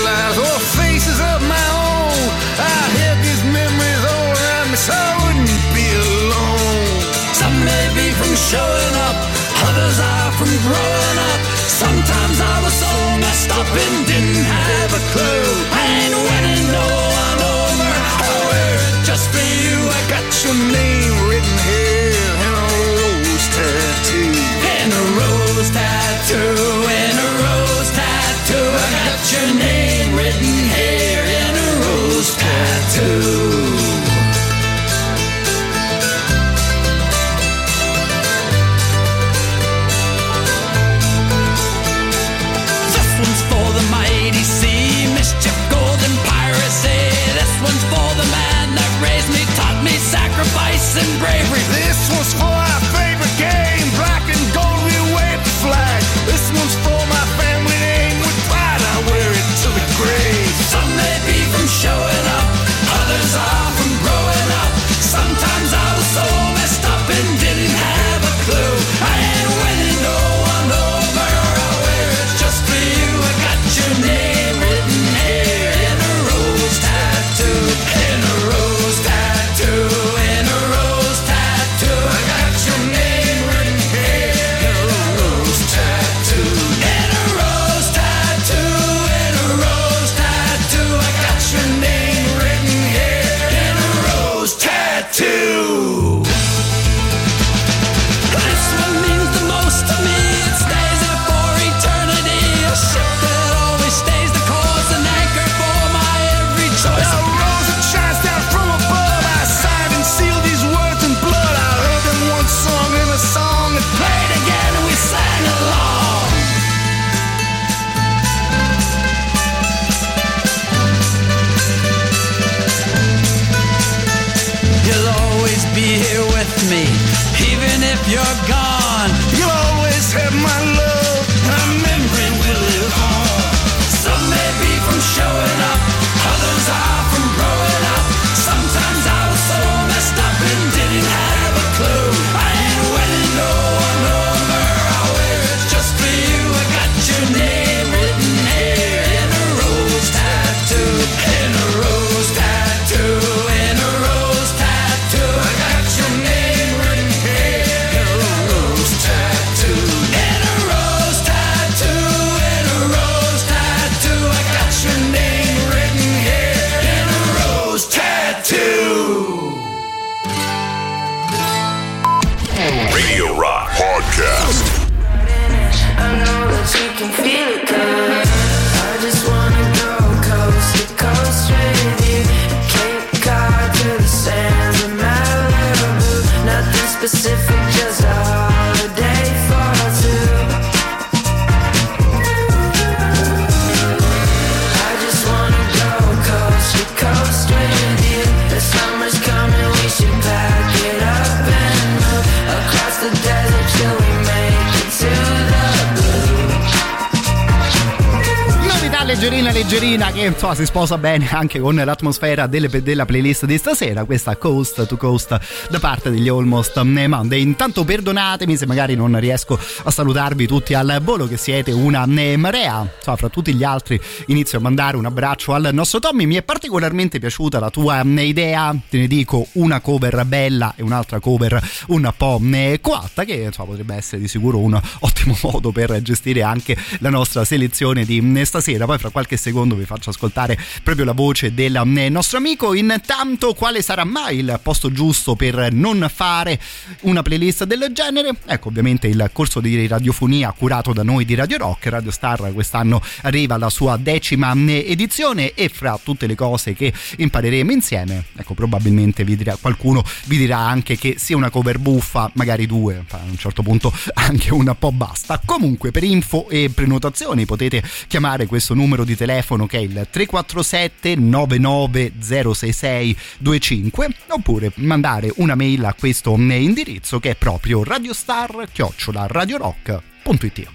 [209.96, 214.36] signorina che insomma si sposa bene anche con l'atmosfera delle- della playlist di stasera, questa
[214.36, 215.40] Coast to Coast
[215.70, 217.42] da parte degli Almost Monday.
[217.42, 222.90] Intanto perdonatemi se magari non riesco a salutarvi tutti al volo, che siete una marea.
[222.98, 226.26] Insomma, fra tutti gli altri inizio a mandare un abbraccio al nostro Tommy.
[226.26, 231.20] Mi è particolarmente piaciuta la tua idea, te ne dico una cover bella e un'altra
[231.22, 232.42] cover un po'
[232.82, 237.46] coatta, che insomma, potrebbe essere di sicuro un ottimo modo per gestire anche la nostra
[237.46, 238.86] selezione di stasera.
[238.86, 242.74] Poi fra qualche secondo vi faccio ascoltare proprio la voce del eh, nostro amico.
[242.74, 246.60] Intanto, quale sarà mai il posto giusto per non fare
[247.02, 248.32] una playlist del genere?
[248.46, 251.88] Ecco, ovviamente il corso di radiofonia curato da noi di Radio Rock.
[251.88, 256.94] Radio Star quest'anno arriva alla sua decima eh, edizione e fra tutte le cose che
[257.18, 262.30] impareremo insieme, ecco, probabilmente vi dirà, qualcuno vi dirà anche che sia una cover buffa,
[262.34, 265.42] magari due, a un certo punto anche una po' basta.
[265.44, 271.16] Comunque, per info e prenotazioni potete chiamare questo numero di telefono che è il 347
[271.16, 280.68] 99066 25 oppure mandare una mail a questo indirizzo che è proprio radiostar chiocciola radiorock.it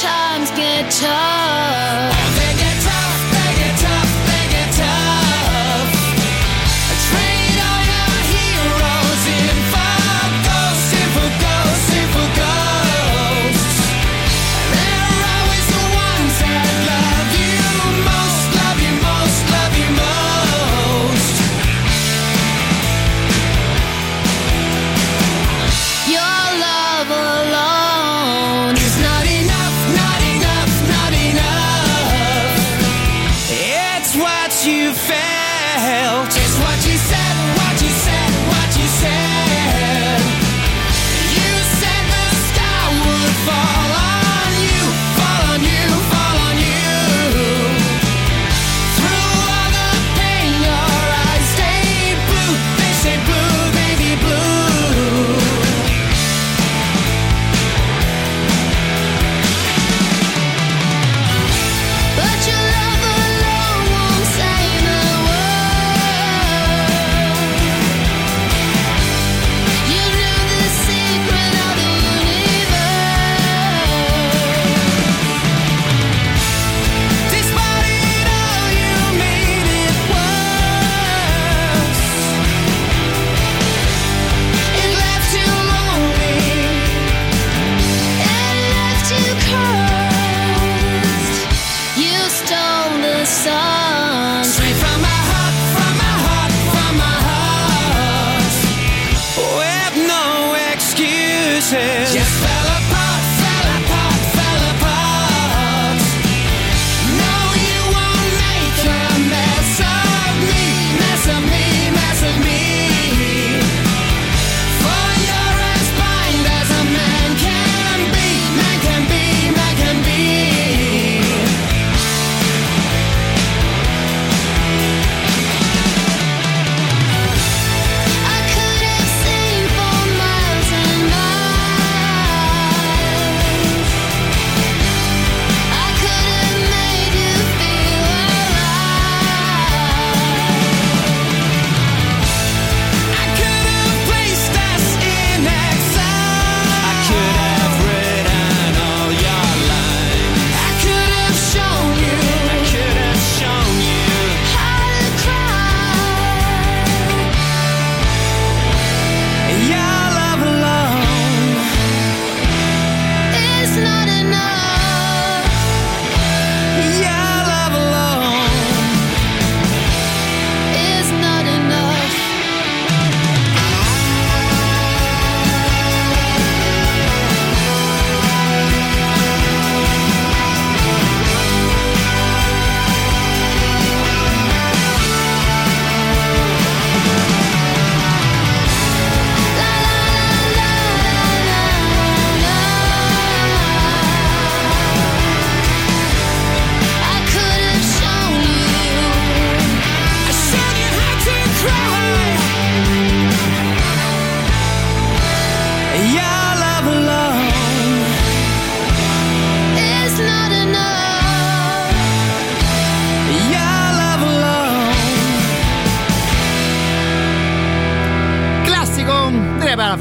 [0.00, 1.37] times get tough,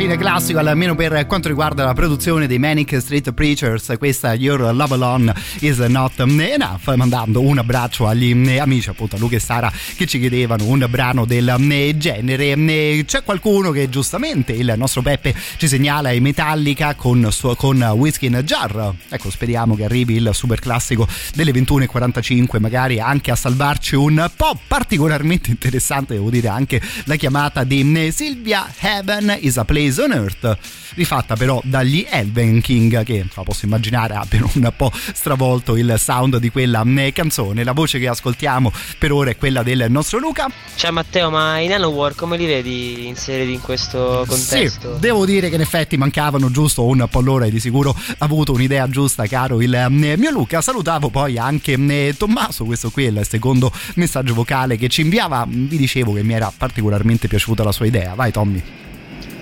[0.07, 3.95] alone Classico, almeno per quanto riguarda la produzione dei Manic Street Preachers.
[3.97, 6.95] Questa Your Love Alone is Not Enough.
[6.95, 11.25] Mandando un abbraccio agli amici, appunto a Luca e Sara, che ci chiedevano un brano
[11.25, 11.53] del
[11.97, 13.03] genere.
[13.05, 18.41] C'è qualcuno che giustamente il nostro Peppe ci segnala i Metallica con, con Whiskey in
[18.45, 18.93] Jar.
[19.09, 24.57] Ecco, speriamo che arrivi il super classico delle 21.45, magari anche a salvarci un po'
[24.67, 30.57] particolarmente interessante, devo dire, anche la chiamata di Silvia Heaven is a Place on Earth,
[30.95, 36.49] rifatta però dagli Elven King, che posso immaginare abbiano un po' stravolto il sound di
[36.49, 36.83] quella
[37.13, 37.63] canzone.
[37.63, 40.49] La voce che ascoltiamo per ora è quella del nostro Luca.
[40.75, 44.93] Ciao Matteo, ma i Nanowar come li vedi inseriti in questo contesto?
[44.95, 48.53] Sì, devo dire che in effetti mancavano giusto un po' loro, hai di sicuro avuto
[48.53, 50.61] un'idea giusta, caro il mio Luca.
[50.61, 55.45] Salutavo poi anche Tommaso, questo qui è il secondo messaggio vocale che ci inviava.
[55.47, 58.13] Vi dicevo che mi era particolarmente piaciuta la sua idea.
[58.13, 58.63] Vai Tommy.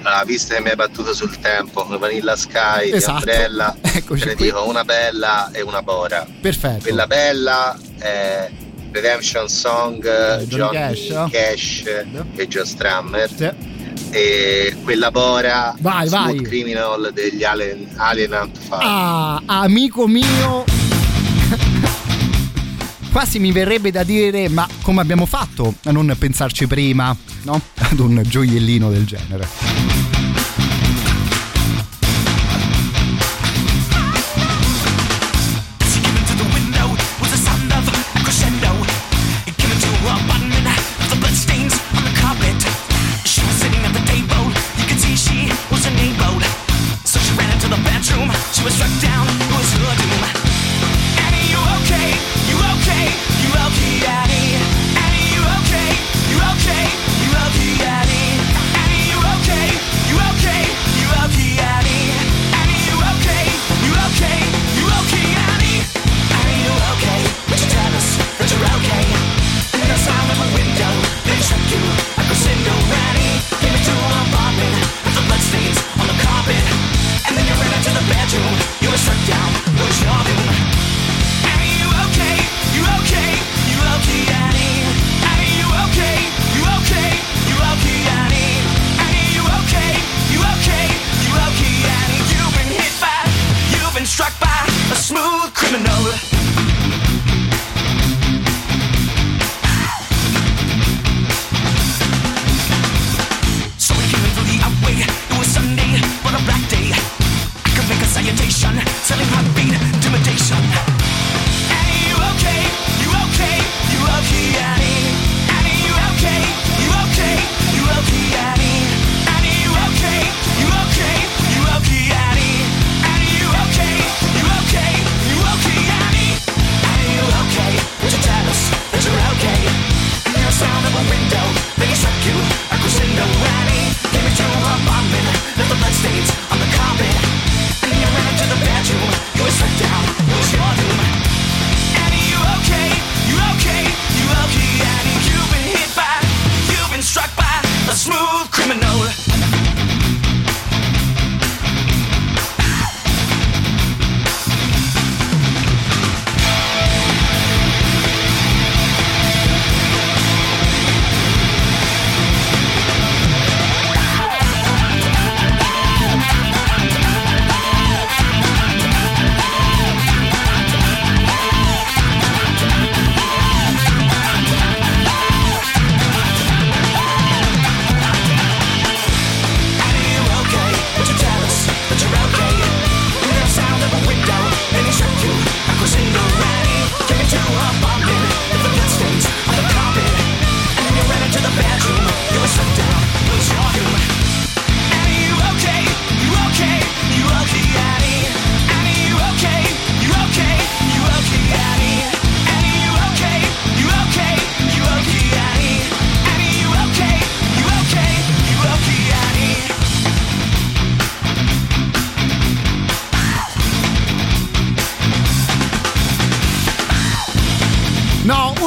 [0.08, 3.18] Ah, vista che mi hai battuto sul tempo, Vanilla Sky, Esatto.
[3.18, 6.26] Umbrella, Eccoci te dico una bella e una bora.
[6.42, 6.84] Perfetto.
[6.84, 8.50] Quella bella è
[8.92, 11.30] Redemption Song eh, Johnny Cash.
[11.32, 11.84] Cash,
[12.36, 13.56] e Joe Strammer.
[14.12, 16.40] E quella bora Vai, vai.
[16.42, 18.82] Criminal degli Alien, Alien Ant Farm.
[18.86, 20.64] Ah, amico mio.
[23.16, 27.62] Quasi mi verrebbe da dire, ma come abbiamo fatto a non pensarci prima, no?
[27.76, 30.25] Ad un gioiellino del genere.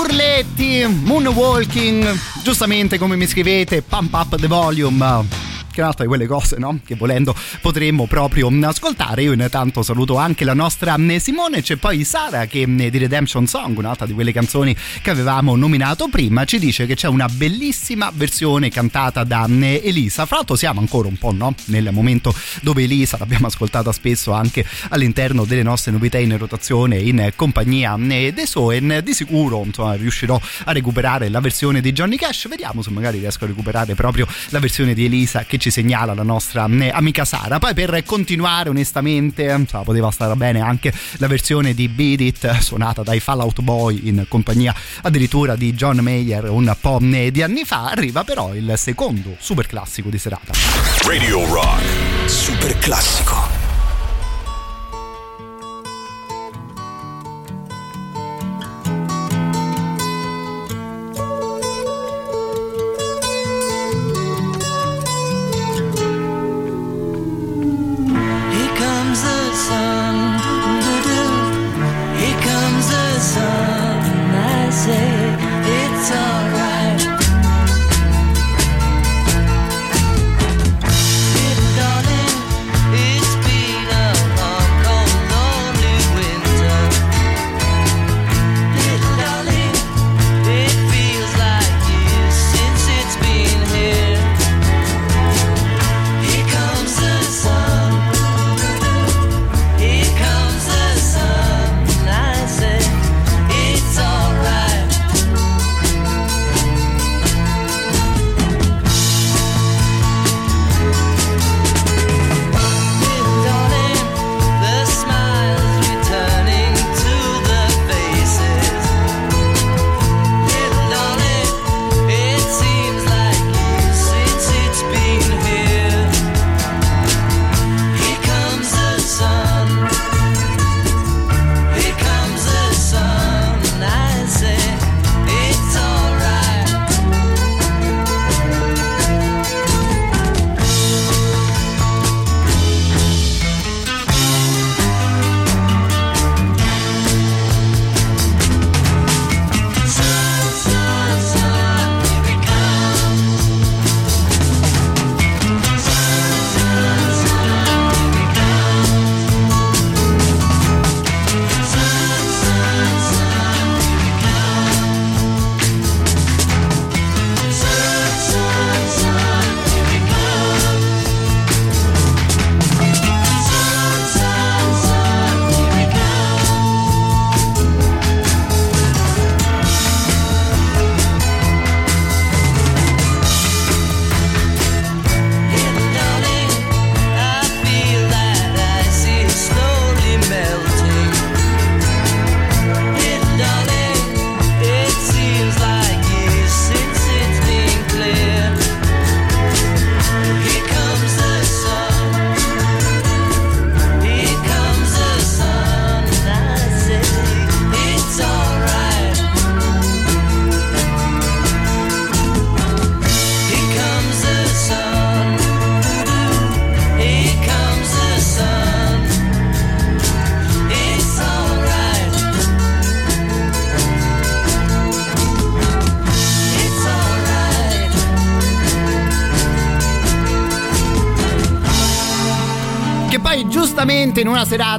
[0.08, 5.47] Urletti, moonwalking, giustamente come mi scrivete, pump up the volume.
[5.78, 6.80] Che un'altra di quelle cose, no?
[6.84, 9.22] Che volendo potremmo proprio mm, ascoltare.
[9.22, 13.46] Io intanto saluto anche la nostra mm, Simone, c'è poi Sara che mm, di Redemption
[13.46, 18.10] Song, un'altra di quelle canzoni che avevamo nominato prima, ci dice che c'è una bellissima
[18.12, 20.26] versione cantata da Elisa.
[20.26, 21.54] Fra l'altro siamo ancora un po' no?
[21.66, 27.32] nel momento dove Elisa l'abbiamo ascoltata spesso anche all'interno delle nostre novità in rotazione in
[27.36, 29.00] compagnia dei Soen.
[29.04, 32.48] Di sicuro insomma, riuscirò a recuperare la versione di Johnny Cash.
[32.48, 36.22] Vediamo se magari riesco a recuperare proprio la versione di Elisa che ci segnala la
[36.22, 37.58] nostra amica Sara.
[37.58, 43.02] Poi per continuare onestamente, insomma, poteva stare bene anche la versione di Beat It suonata
[43.02, 47.90] dai Fallout Boy in compagnia addirittura di John Mayer un po' di anni fa.
[47.90, 50.52] Arriva però il secondo super classico di serata.
[51.06, 52.26] Radio Rock.
[52.26, 53.57] Super classico.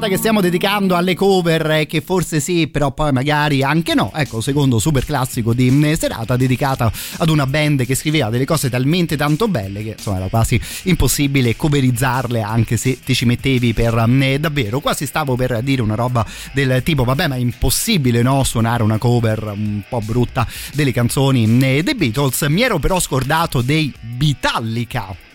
[0.09, 4.41] Che stiamo dedicando alle cover, eh, che forse sì, però poi magari anche no, ecco,
[4.41, 9.15] secondo super classico di mm, serata dedicata ad una band che scriveva delle cose talmente
[9.15, 14.35] tanto belle che insomma era quasi impossibile coverizzarle anche se ti ci mettevi per mm,
[14.35, 14.79] davvero.
[14.79, 18.97] Quasi stavo per dire una roba del tipo, vabbè, ma è impossibile no suonare una
[18.97, 22.41] cover un po' brutta delle canzoni mm, dei Beatles.
[22.49, 25.27] Mi ero però scordato dei Metallica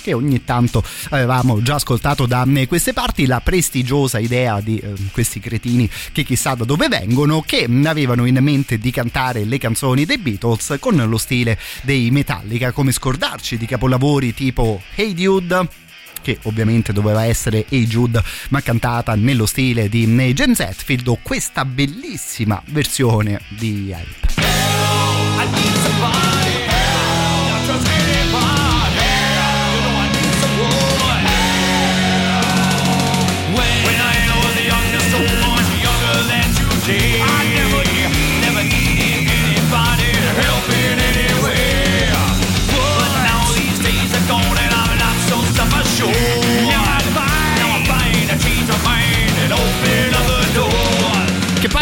[0.00, 5.40] che ogni tanto avevamo già ascoltato da queste parti la prestigiosa idea di eh, questi
[5.40, 10.18] cretini che chissà da dove vengono che avevano in mente di cantare le canzoni dei
[10.18, 15.68] Beatles con lo stile dei Metallica come scordarci di capolavori tipo Hey Dude
[16.22, 21.64] che ovviamente doveva essere Hey Jude ma cantata nello stile di James Hetfield o questa
[21.64, 24.28] bellissima versione di Help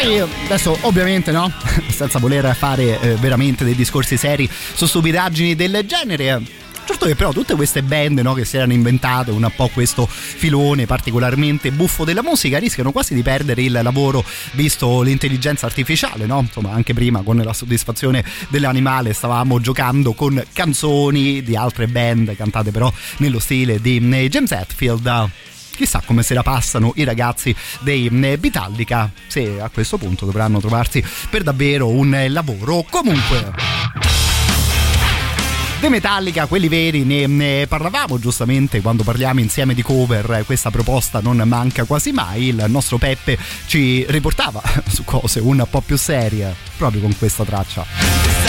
[0.08, 1.52] Poi adesso ovviamente no,
[1.92, 6.40] senza voler fare eh, veramente dei discorsi seri su stupidaggini del genere.
[6.86, 10.86] Certo che però tutte queste band no, che si erano inventate un po' questo filone
[10.86, 16.38] particolarmente buffo della musica rischiano quasi di perdere il lavoro visto l'intelligenza artificiale, no?
[16.38, 22.70] Insomma, anche prima con la soddisfazione dell'animale stavamo giocando con canzoni di altre band cantate
[22.70, 25.30] però nello stile di eh, James Hetfield
[25.78, 29.10] chissà come se la passano i ragazzi dei Metallica.
[29.28, 33.52] Se a questo punto dovranno trovarsi per davvero un eh, lavoro comunque.
[35.80, 41.20] The Metallica, quelli veri, ne, ne, parlavamo giustamente quando parliamo insieme di cover, questa proposta
[41.20, 44.60] non manca quasi mai, il nostro Peppe ci riportava
[44.92, 48.47] su cose un po' più serie proprio con questa traccia.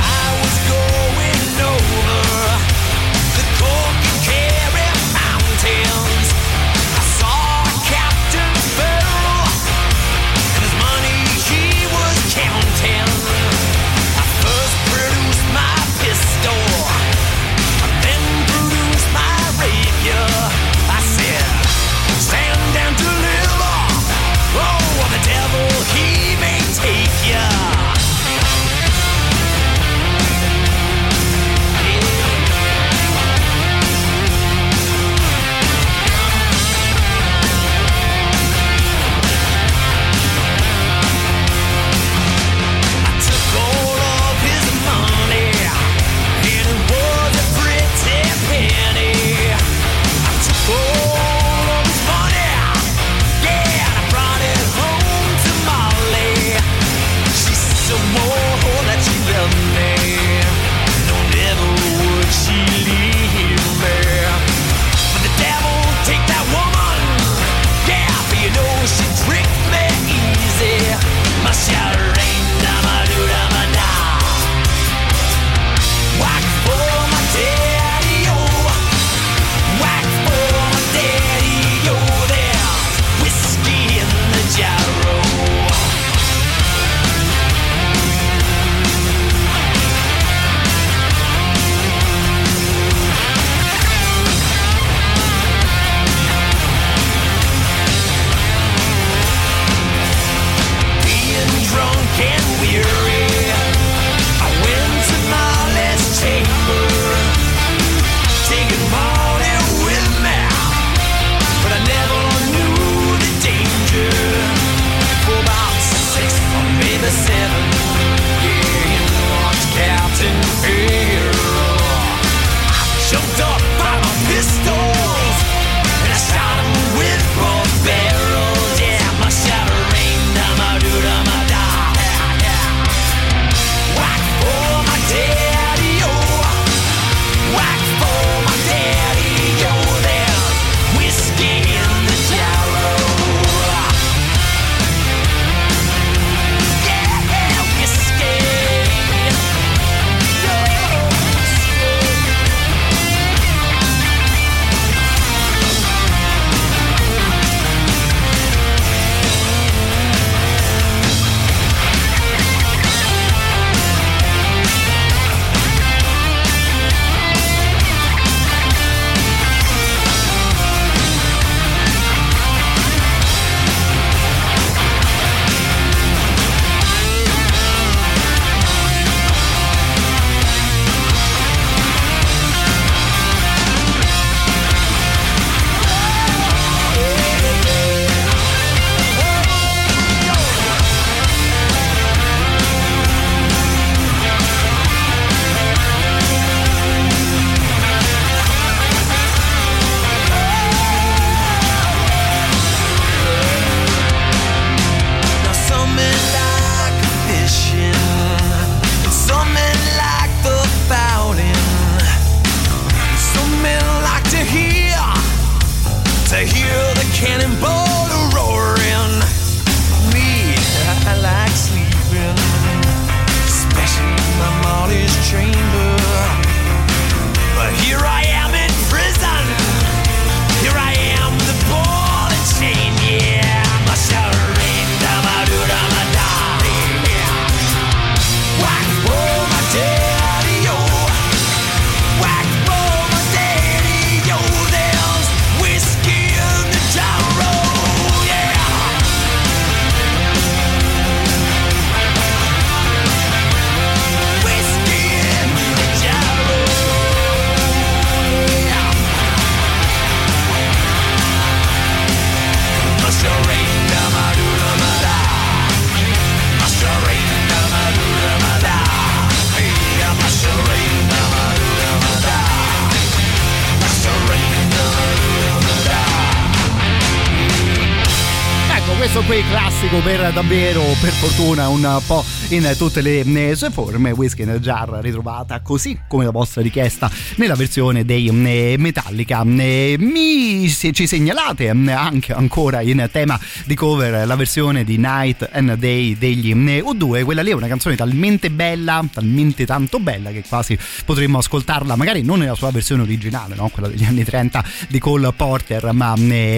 [280.31, 284.09] Davvero, per fortuna, un po' in tutte le eh, sue forme.
[284.11, 289.43] Whisky in a Jar ritrovata così come la vostra richiesta nella versione dei eh, Metallica.
[289.43, 295.73] Eh, mi ci segnalate anche ancora in tema di cover la versione di Night and
[295.75, 300.77] Day degli U2, quella lì è una canzone talmente bella, talmente tanto bella che quasi
[301.05, 303.69] potremmo ascoltarla, magari non nella sua versione originale, no?
[303.69, 306.15] quella degli anni 30 di Cole Porter, ma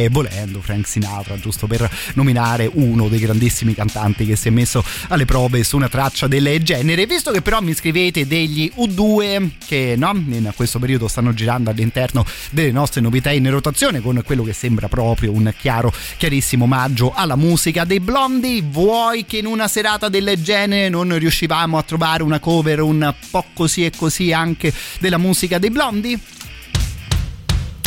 [0.10, 5.26] volendo Frank Sinatra, giusto per nominare uno dei grandissimi cantanti che si è messo alle
[5.26, 7.08] prove su una traccia del genere.
[7.08, 12.24] Visto che però mi scrivete degli U2 che no, in questo periodo stanno girando all'interno
[12.52, 17.36] delle nostre novità in rotazione con quello che sembra proprio un chiaro, chiarissimo omaggio alla
[17.36, 22.40] musica dei blondi, vuoi che in una serata del genere non riuscivamo a trovare una
[22.40, 26.20] cover un po' così e così anche della musica dei blondi?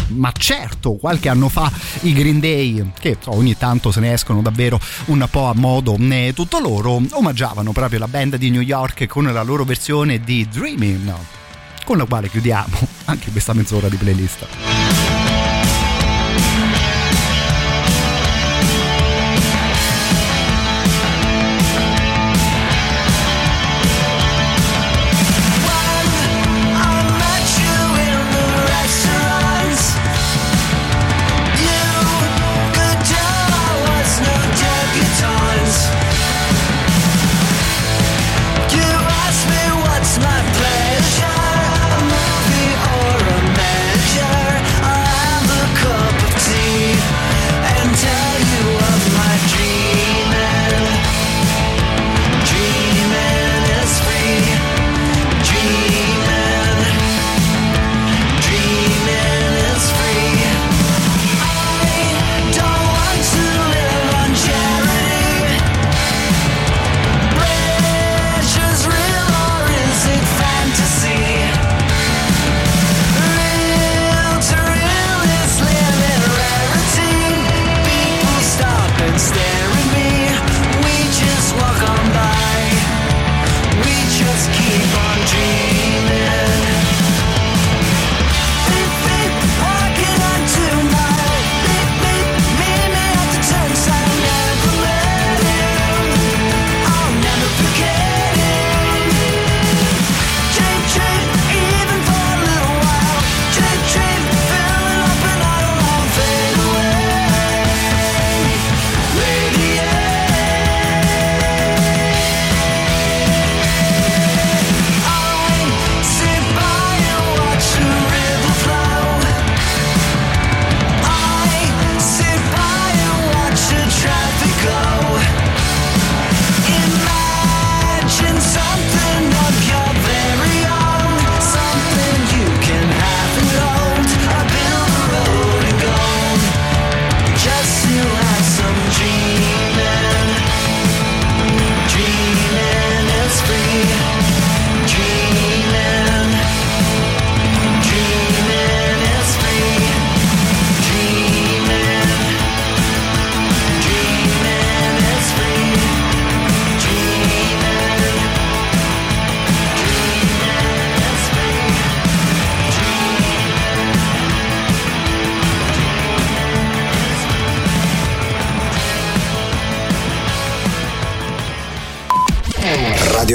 [0.09, 1.71] Ma certo qualche anno fa
[2.03, 6.33] i Green Day che ogni tanto se ne escono davvero un po' a modo né
[6.33, 11.13] tutto loro omaggiavano proprio la band di New York con la loro versione di Dreaming
[11.85, 12.77] con la quale chiudiamo
[13.07, 15.34] anche questa mezz'ora di playlist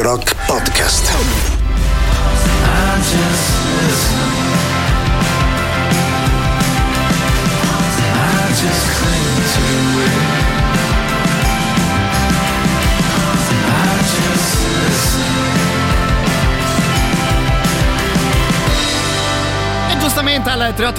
[0.09, 0.38] Rock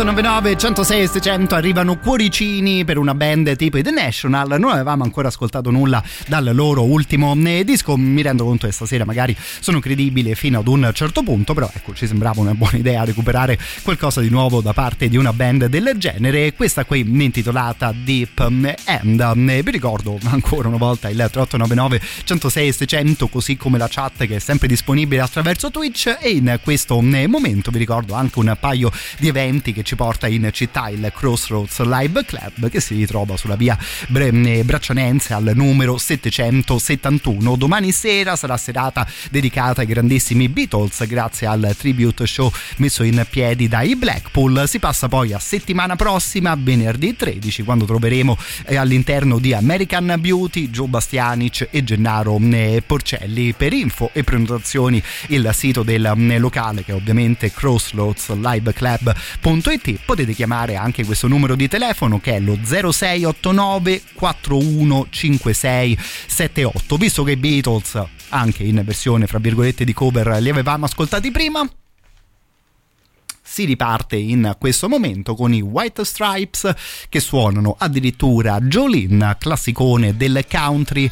[0.00, 4.56] 3899 106 600 arrivano cuoricini per una band tipo The National.
[4.58, 7.98] Non avevamo ancora ascoltato nulla dal loro ultimo eh, disco.
[7.98, 11.92] Mi rendo conto che stasera magari sono credibile fino ad un certo punto, però ecco,
[11.92, 15.92] ci sembrava una buona idea recuperare qualcosa di nuovo da parte di una band del
[15.98, 16.54] genere.
[16.54, 18.76] Questa qui intitolata Deep End.
[18.86, 24.36] Eh, Vi ricordo ancora una volta il 3899 106 600, così come la chat che
[24.36, 26.16] è sempre disponibile attraverso Twitch.
[26.18, 30.26] E in questo eh, momento vi ricordo anche un paio di eventi che ci porta
[30.26, 35.98] in città il Crossroads Live Club che si ritrova sulla via Bre- Braccianense al numero
[35.98, 37.56] 771.
[37.56, 43.68] Domani sera sarà serata dedicata ai grandissimi Beatles grazie al tribute show messo in piedi
[43.68, 44.64] dai Blackpool.
[44.66, 48.36] Si passa poi a settimana prossima, venerdì 13, quando troveremo
[48.66, 53.52] eh, all'interno di American Beauty Joe Bastianic e Gennaro eh, Porcelli.
[53.52, 59.69] Per info e prenotazioni il sito del eh, locale che è ovviamente crossroadsliveclub.it
[60.04, 67.36] potete chiamare anche questo numero di telefono che è lo 0689 415678 visto che i
[67.36, 71.64] Beatles anche in versione fra virgolette di cover li avevamo ascoltati prima
[73.42, 76.74] si riparte in questo momento con i White Stripes
[77.08, 81.08] che suonano addirittura Jolene, classicone del country,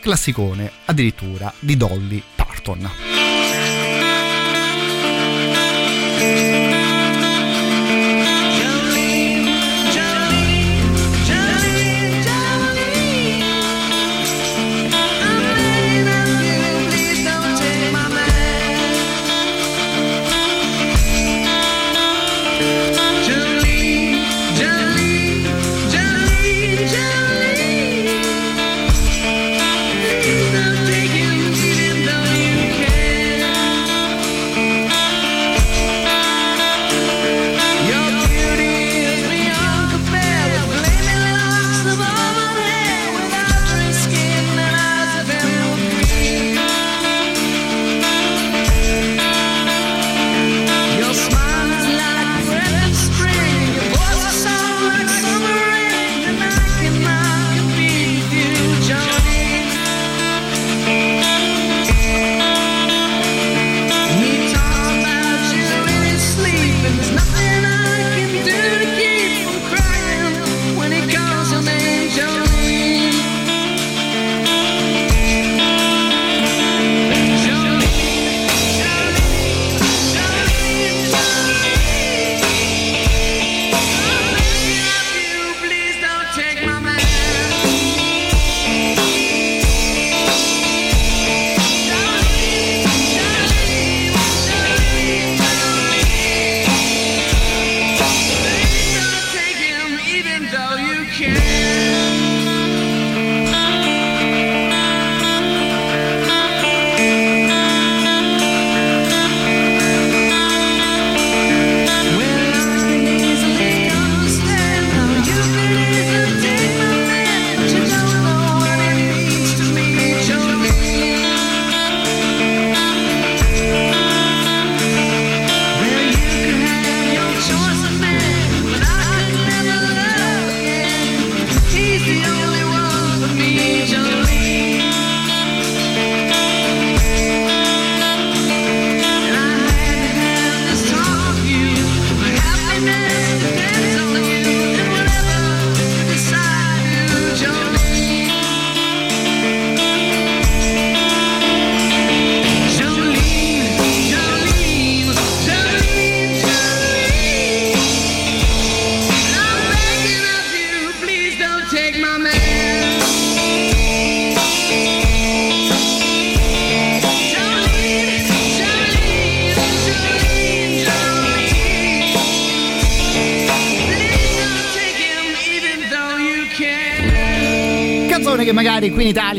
[0.00, 3.33] classicone addirittura di Dolly Parton.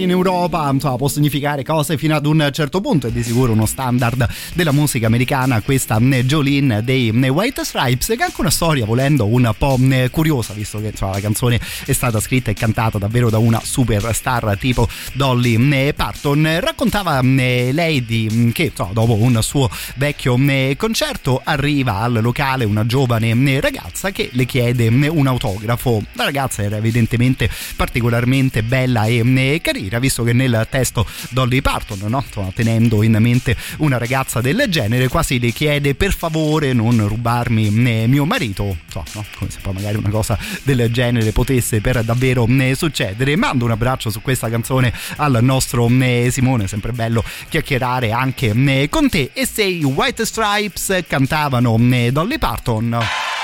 [0.05, 3.07] In Europa, insomma, può significare cose fino ad un certo punto.
[3.07, 8.25] È di sicuro uno standard della musica americana, questa Jolene dei White Stripes, che ha
[8.25, 9.77] anche una storia, volendo, un po'
[10.11, 14.57] curiosa, visto che insomma, la canzone è stata scritta e cantata davvero da una superstar
[14.57, 16.59] tipo Dolly Parton.
[16.61, 20.37] Raccontava lei di, che insomma, dopo un suo vecchio
[20.77, 26.03] concerto arriva al locale una giovane ragazza che le chiede un autografo.
[26.13, 32.23] La ragazza era evidentemente particolarmente bella e carina, visto che nel testo Dolly Parton, no?
[32.53, 38.25] Tenendo in mente una ragazza del genere, quasi le chiede per favore non rubarmi mio
[38.25, 39.25] marito, insomma, no?
[39.37, 43.35] come se poi magari una cosa del genere potesse per davvero succedere.
[43.35, 45.87] Mando un abbraccio su questa canzone al nostro
[46.29, 48.53] Simone, sempre bello chiacchierare anche
[48.89, 49.31] con te.
[49.33, 51.77] E se i White Stripes cantavano
[52.11, 53.34] Dolly Parton.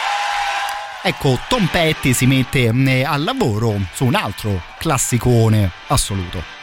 [1.03, 2.67] Ecco, Tom Petty si mette
[3.03, 6.60] al lavoro su un altro classicone assoluto.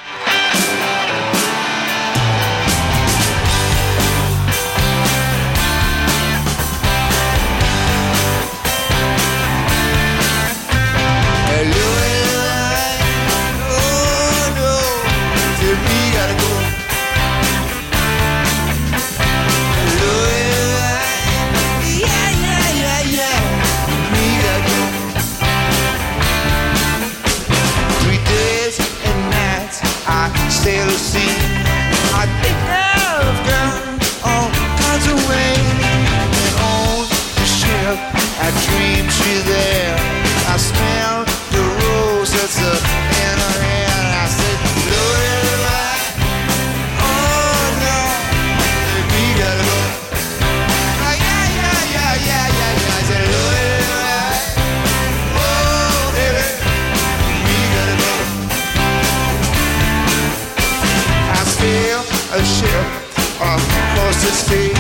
[64.39, 64.77] see.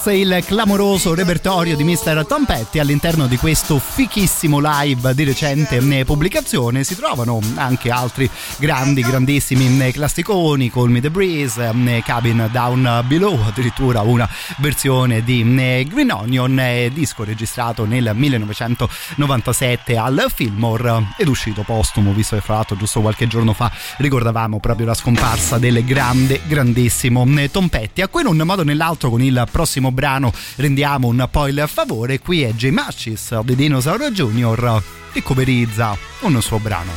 [0.00, 2.24] Bastasse il clamoroso repertorio di Mr.
[2.26, 9.02] Tom Petty all'interno di questo fichissimo live di recente pubblicazione si trovano anche altri grandi,
[9.02, 14.28] grandissimi classiconi, Call Me The Breeze, eh, Cabin Down Below, addirittura una
[14.58, 22.12] versione di eh, Green Onion, eh, disco registrato nel 1997 al Fillmore ed uscito postumo,
[22.12, 27.26] visto che fra l'altro giusto qualche giorno fa ricordavamo proprio la scomparsa del grande, grandissimo
[27.50, 31.28] Tom Petty, a cui in un modo o nell'altro con il prossimo brano rendiamo un
[31.30, 32.68] po' il favore, qui è J.
[32.70, 34.82] Machis di Dinosaur Jr.
[35.12, 36.92] che coverizza un suo brano.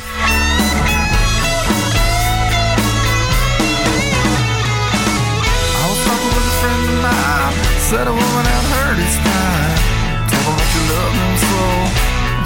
[7.84, 9.76] Said a woman had hurt his time.
[10.26, 11.62] Told him that you love him so.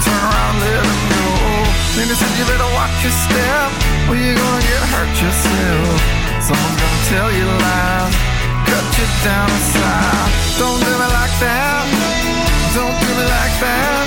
[0.03, 1.25] Turn around, let him go.
[1.95, 3.71] Then he said you better watch your step,
[4.11, 5.95] or you're gonna get hurt yourself.
[6.43, 8.13] Someone's gonna tell you lies,
[8.69, 10.29] cut you down the side.
[10.61, 11.85] Don't do me like that.
[12.77, 14.05] Don't do me like that.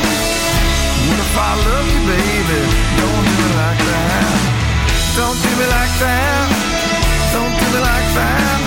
[1.09, 2.61] What if I love you, baby?
[2.99, 4.63] Don't do me like that.
[5.19, 6.47] Don't do me like that.
[7.35, 8.59] Don't do me like that.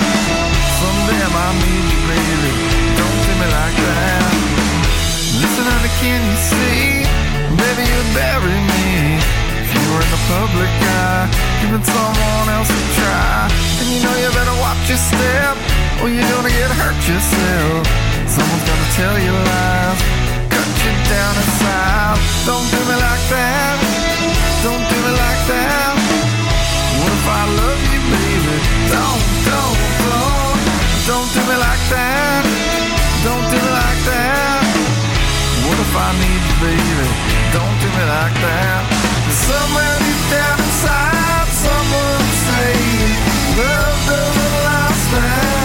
[0.79, 2.51] Someday I might need you, baby.
[2.99, 4.31] Don't do me like that.
[5.41, 6.83] Listen, honey, can you see?
[7.55, 8.85] Baby, you'd bury me.
[9.63, 11.25] If you were in the public eye,
[11.61, 13.47] giving someone else a try.
[13.79, 15.55] And you know you better watch your step,
[16.01, 17.83] or you're gonna get hurt yourself.
[18.27, 20.01] Someone's gonna tell you lies,
[20.51, 22.17] cut you down inside.
[22.45, 23.75] Don't do me like that.
[24.65, 25.93] Don't do me like that.
[26.99, 28.57] What if I love you, baby?
[28.91, 30.59] Don't, don't, don't,
[31.09, 32.43] don't do me like that.
[33.23, 34.63] Don't do me like that.
[35.65, 37.07] What if I need you, baby?
[37.55, 38.81] Don't do me like that.
[39.47, 42.73] Somewhere deep down inside, someone say
[43.57, 45.64] love doesn't last that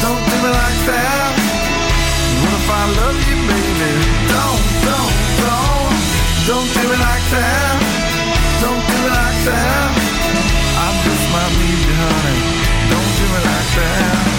[0.00, 1.32] Don't do me like that.
[2.40, 3.92] What if I love you, baby?
[4.30, 5.92] Don't, don't, don't.
[6.46, 7.76] Don't do me like that.
[8.62, 9.90] Don't do me like that.
[10.78, 11.24] I just
[11.58, 12.38] need you, honey.
[12.90, 14.37] Don't do me like that.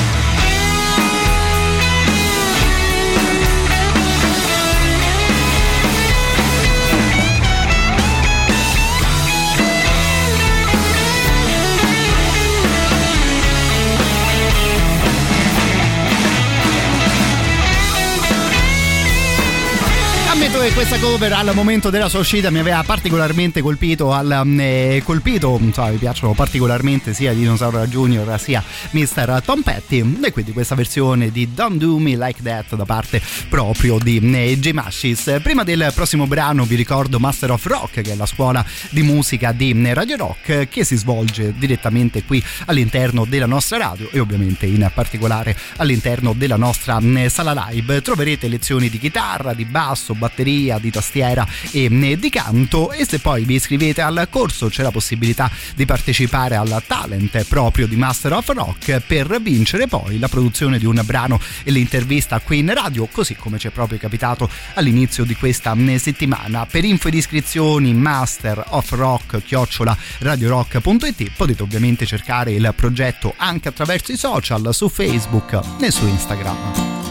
[20.60, 25.02] Ammetto che questa cover al momento della sua uscita mi aveva particolarmente colpito, al, eh,
[25.06, 28.38] colpito insomma, mi piacciono particolarmente sia Dinosaur Jr.
[28.40, 28.61] sia
[28.91, 29.41] Mr.
[29.45, 33.99] Tom Petty e quindi questa versione di Don't Do Me Like That da parte proprio
[33.99, 34.72] di eh, J.
[34.72, 35.40] Mashis.
[35.41, 39.53] Prima del prossimo brano vi ricordo Master of Rock che è la scuola di musica
[39.53, 44.65] di eh, Radio Rock che si svolge direttamente qui all'interno della nostra radio e ovviamente
[44.65, 48.02] in particolare all'interno della nostra sala live.
[48.02, 52.91] Troverete lezioni di chitarra, di basso, batteria batteria, di tastiera e eh, di canto.
[52.91, 57.88] E se poi vi iscrivete al corso c'è la possibilità di partecipare al talent proprio
[57.88, 62.59] di Master of Rock per vincere poi la produzione di un brano e l'intervista qui
[62.59, 66.65] in radio così come ci è proprio capitato all'inizio di questa eh, settimana.
[66.65, 73.67] Per info ed iscrizioni master of rock chiocciola radiorock.it potete ovviamente cercare il progetto anche
[73.67, 77.09] attraverso i social su Facebook e su Instagram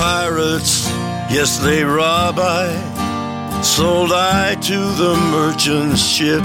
[0.00, 0.88] pirates,
[1.28, 2.68] yes, they rob I.
[3.62, 6.40] Sold I to the merchant ship.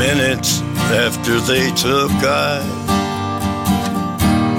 [0.00, 0.62] Minutes
[1.04, 2.64] after they took I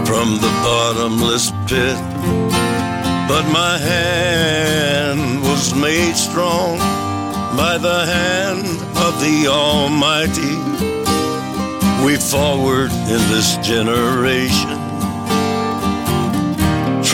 [0.06, 1.98] from the bottomless pit.
[3.28, 6.78] But my hand was made strong
[7.58, 8.68] by the hand
[9.06, 10.58] of the Almighty.
[12.06, 14.87] We forward in this generation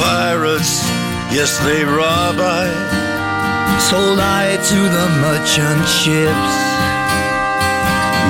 [0.00, 0.80] Pirates,
[1.28, 2.66] yes, they rob I.
[3.88, 6.54] Sold I to the merchant ships.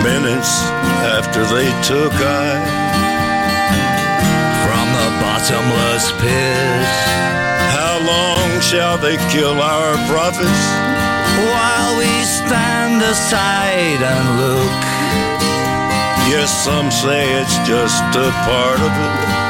[0.02, 0.52] Minutes
[1.14, 2.51] after they took I
[4.64, 6.86] from the bottomless pit.
[7.78, 10.62] How long shall they kill our prophets?
[11.55, 14.80] While we stand aside and look.
[16.30, 19.49] Yes, some say it's just a part of it.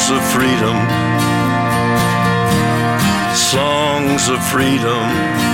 [0.00, 0.76] songs of freedom,
[3.36, 5.53] songs of freedom.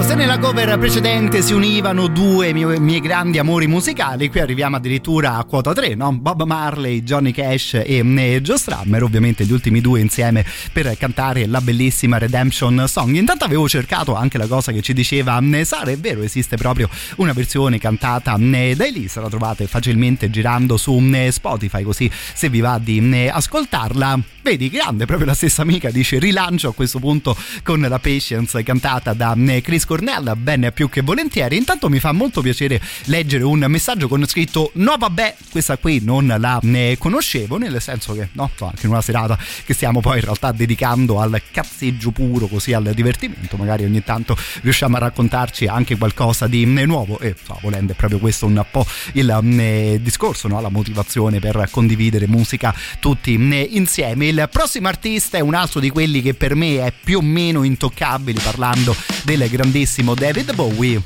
[0.00, 5.36] Ecco, se nella cover precedente si univano due miei, grandi amori musicali, qui arriviamo addirittura
[5.36, 6.10] a quota 3, no?
[6.12, 11.46] Bob Marley, Johnny Cash e, e Joe Strummer, ovviamente gli ultimi due insieme per cantare
[11.46, 13.14] la bellissima Redemption Song.
[13.14, 17.34] Intanto avevo cercato anche la cosa che ci diceva Sara, è vero, esiste proprio una
[17.34, 20.98] versione cantata da Elisa, la trovate facilmente girando su
[21.28, 24.18] Spotify, così se vi va di ascoltarla.
[24.42, 29.12] Vedi, grande, proprio la stessa amica dice rilancio a questo punto con la Patience cantata
[29.12, 31.56] da Chris Cornell, ben più che volentieri.
[31.56, 36.32] Intanto mi fa molto piacere leggere un messaggio con scritto no vabbè, questa qui non
[36.38, 36.60] la
[36.96, 41.20] conoscevo, nel senso che no, anche in una serata che stiamo poi in realtà dedicando
[41.20, 46.64] al cazzeggio puro, così al divertimento, magari ogni tanto riusciamo a raccontarci anche qualcosa di
[46.66, 50.60] nuovo e so, volendo è proprio questo un po' il eh, discorso, no?
[50.60, 54.28] la motivazione per condividere musica tutti eh, insieme.
[54.28, 57.64] Il prossimo artista è un altro di quelli che per me è più o meno
[57.64, 58.94] intoccabile parlando
[59.24, 59.78] del grandissimo
[60.14, 61.02] David Bowie.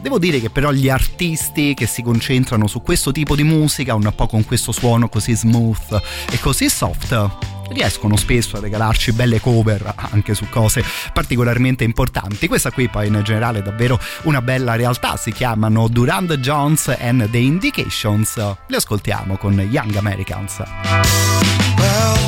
[0.00, 4.12] Devo dire che però gli artisti che si concentrano su questo tipo di musica, un
[4.14, 7.30] po' con questo suono così smooth e così soft,
[7.70, 12.48] riescono spesso a regalarci belle cover anche su cose particolarmente importanti.
[12.48, 17.30] Questa qui poi in generale è davvero una bella realtà, si chiamano Durand Jones and
[17.30, 18.36] the Indications.
[18.36, 20.62] Le ascoltiamo con Young Americans.
[21.78, 22.22] Well,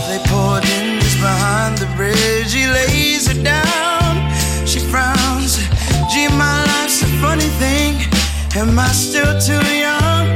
[8.57, 10.29] Am I still too young?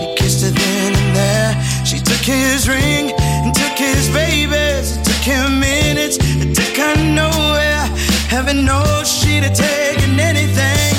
[0.00, 1.86] He kissed her then and there.
[1.86, 4.96] She took his ring and took his babies.
[4.96, 6.18] It took him minutes.
[6.20, 7.86] It took her nowhere.
[8.26, 10.94] Heaven knows she'd have taken anything,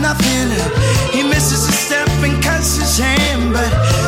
[0.00, 0.50] nothing.
[1.12, 3.99] He misses a step and cuts his hand, but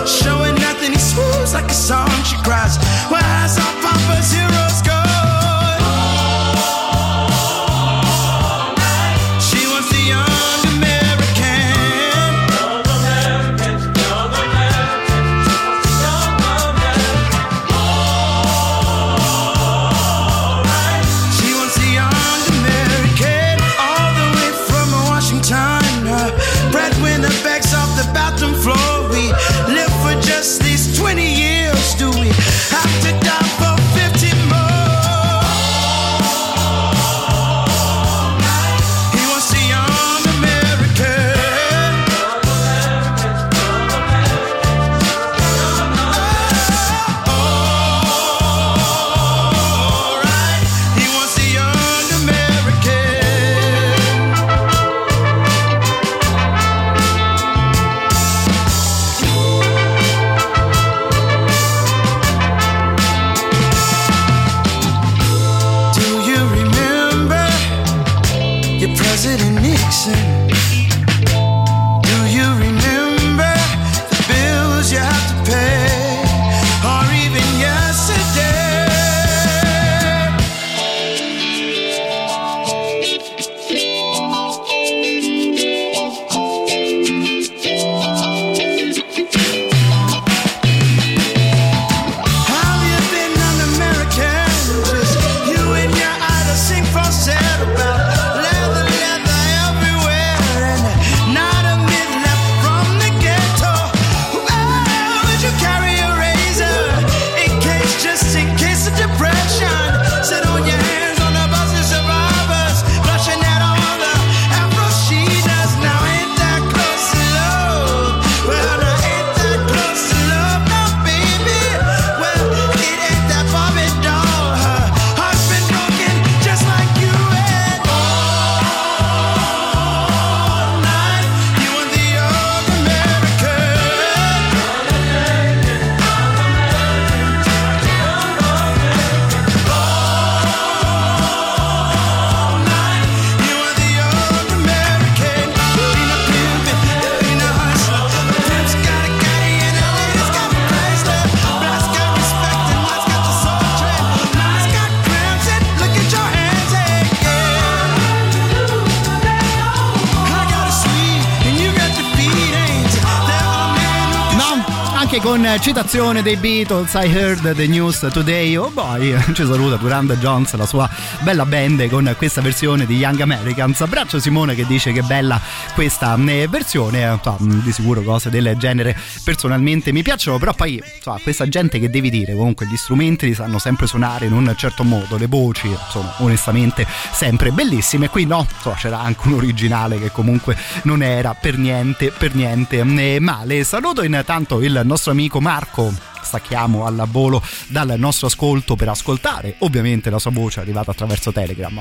[165.63, 168.57] citazione dei Beatles, I heard the news today.
[168.57, 170.91] Oh boy, ci saluta Durand Jones, la sua
[171.21, 173.81] bella band con questa versione di Young Americans.
[173.81, 175.41] Abbraccio Simone che dice che bella
[175.75, 177.05] questa eh, versione.
[177.05, 181.89] Eh, di sicuro cose del genere personalmente mi piacciono, però poi insomma, questa gente che
[181.89, 185.73] devi dire, comunque gli strumenti li sanno sempre suonare in un certo modo, le voci
[185.91, 188.09] sono onestamente sempre bellissime.
[188.09, 192.81] Qui no, insomma, c'era anche un originale che comunque non era per niente, per niente
[192.81, 193.63] eh, male.
[193.63, 195.93] Saluto intanto il nostro amico Marco
[196.23, 201.79] stacchiamo al volo dal nostro ascolto per ascoltare ovviamente la sua voce arrivata attraverso Telegram.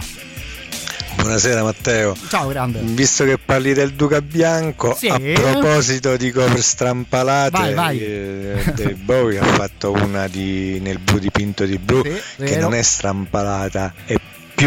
[1.16, 2.14] Buonasera Matteo.
[2.28, 2.80] Ciao grande.
[2.82, 5.08] Visto che parli del Duca Bianco, Sì.
[5.08, 8.00] a proposito di cover strampalate, Vai, vai.
[8.00, 12.82] eh, Bowie ha fatto una di, nel blu dipinto di blu Sì, che non è
[12.82, 14.16] strampalata, è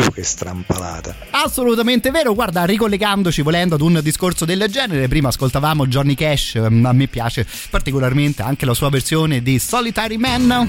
[0.00, 1.14] più che strampalata.
[1.30, 6.84] Assolutamente vero, guarda, ricollegandoci volendo ad un discorso del genere, prima ascoltavamo Johnny Cash, mm,
[6.84, 10.68] a me piace particolarmente anche la sua versione di Solitary Man.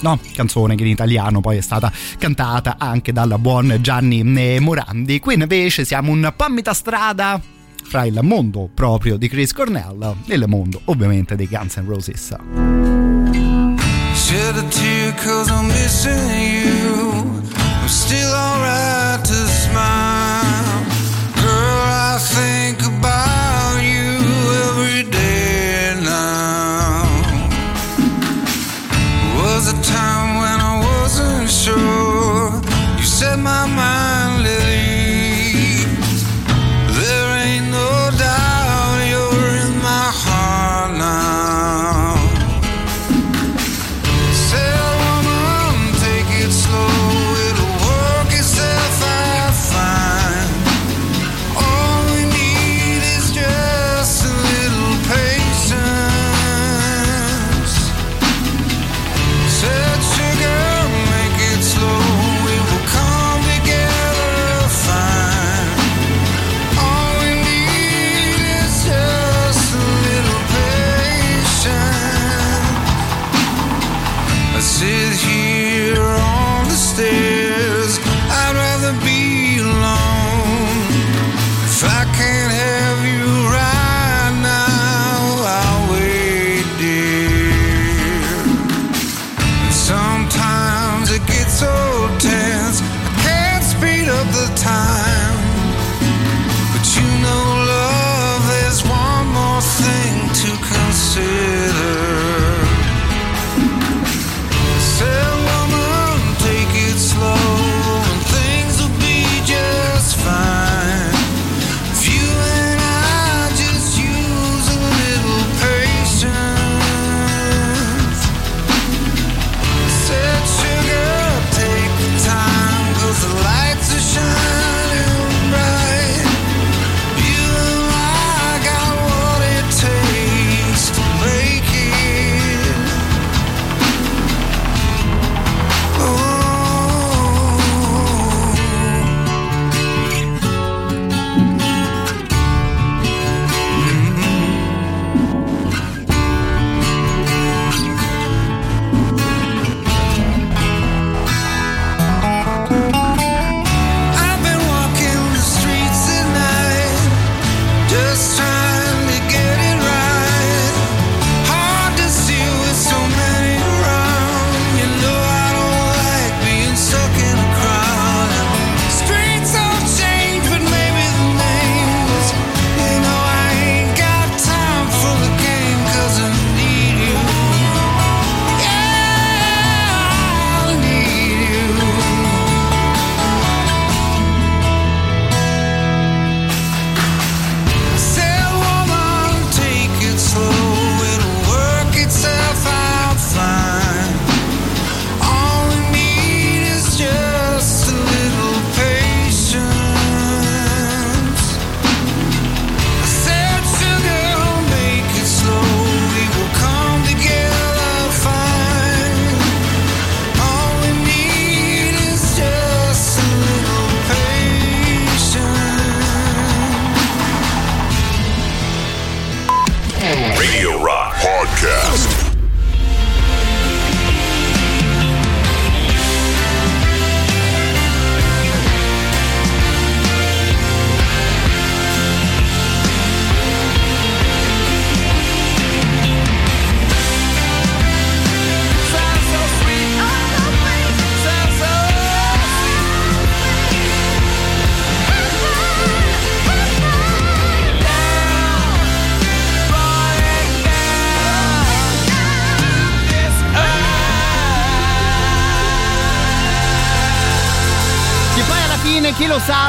[0.00, 5.18] No, canzone che in italiano poi è stata cantata anche dal buon Gianni eh, Morandi.
[5.18, 7.40] Qui invece siamo un po' a metà strada
[7.82, 12.36] fra il mondo proprio di Chris Cornell e il mondo ovviamente dei Guns N' Roses.
[14.14, 17.27] Shed a tear cause I'm missing you.
[17.88, 19.17] I'm still alright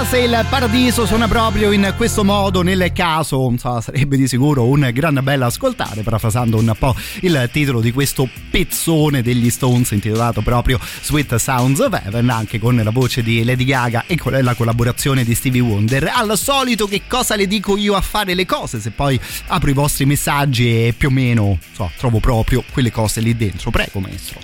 [0.10, 4.90] se il paradiso suona proprio in questo modo nel caso insomma, sarebbe di sicuro un
[4.92, 10.80] gran bello ascoltare parafrasando un po' il titolo di questo pezzone degli Stones intitolato proprio
[10.80, 15.24] Sweet Sounds of Heaven anche con la voce di Lady Gaga e con la collaborazione
[15.24, 16.12] di Stevie Wonder.
[16.12, 18.80] Al solito che cosa le dico io a fare le cose?
[18.80, 23.22] Se poi apro i vostri messaggi e più o meno so, trovo proprio quelle cose
[23.22, 23.70] lì dentro.
[23.70, 24.39] Prego maestro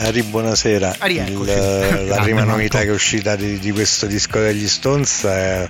[0.00, 0.94] Ari, buonasera.
[0.98, 2.06] Ari, Il- eccoci.
[2.06, 5.68] la prima novità che è uscita di, di questo disco degli Stones è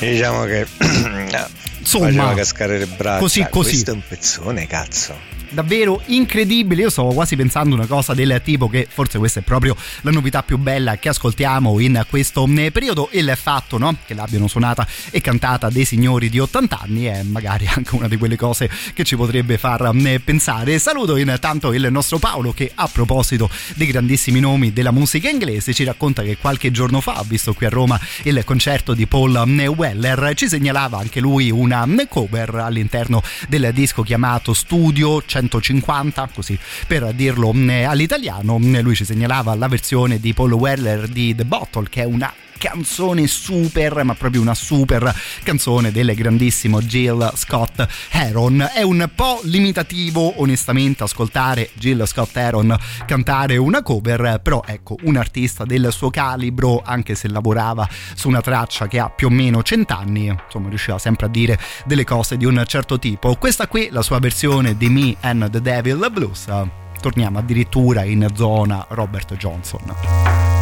[0.00, 0.66] diciamo che
[1.78, 3.18] Insomma, cascare le braccia.
[3.20, 3.70] così, così.
[3.70, 5.14] Questo è un pezzone, cazzo.
[5.50, 6.82] Davvero incredibile.
[6.82, 10.42] Io stavo quasi pensando una cosa del tipo che forse questa è proprio la novità
[10.42, 13.08] più bella che ascoltiamo in questo eh, periodo.
[13.12, 17.66] Il fatto no, che l'abbiano suonata e cantata dei signori di 80 anni è magari
[17.72, 20.78] anche una di quelle cose che ci potrebbe far eh, pensare.
[20.78, 25.84] Saluto intanto il nostro Paolo che a proposito dei grandissimi nomi della musica inglese ci
[25.84, 29.66] racconta che qualche giorno fa ha visto qui a Roma il concerto di Paul eh,
[29.66, 30.32] Weller.
[30.34, 37.12] Ci segnalava anche lui una eh, cover all'interno del disco chiamato Studio 150, così per
[37.14, 38.58] dirlo eh, all'italiano.
[38.58, 43.26] Lui ci segnalava la versione di Paul Weller di The Bottle, che è una canzone
[43.26, 48.68] super, ma proprio una super canzone del grandissimo Jill Scott Heron.
[48.74, 52.76] È un po' limitativo, onestamente, ascoltare Jill Scott Heron
[53.06, 58.42] cantare una cover, però ecco, un artista del suo calibro, anche se lavorava su una
[58.42, 62.44] traccia che ha più o meno cent'anni, insomma, riusciva sempre a dire delle cose di
[62.44, 63.34] un certo tipo.
[63.36, 66.44] Questa qui, la sua versione di Me and the Devil Blues.
[67.00, 70.59] Torniamo addirittura in zona Robert Johnson.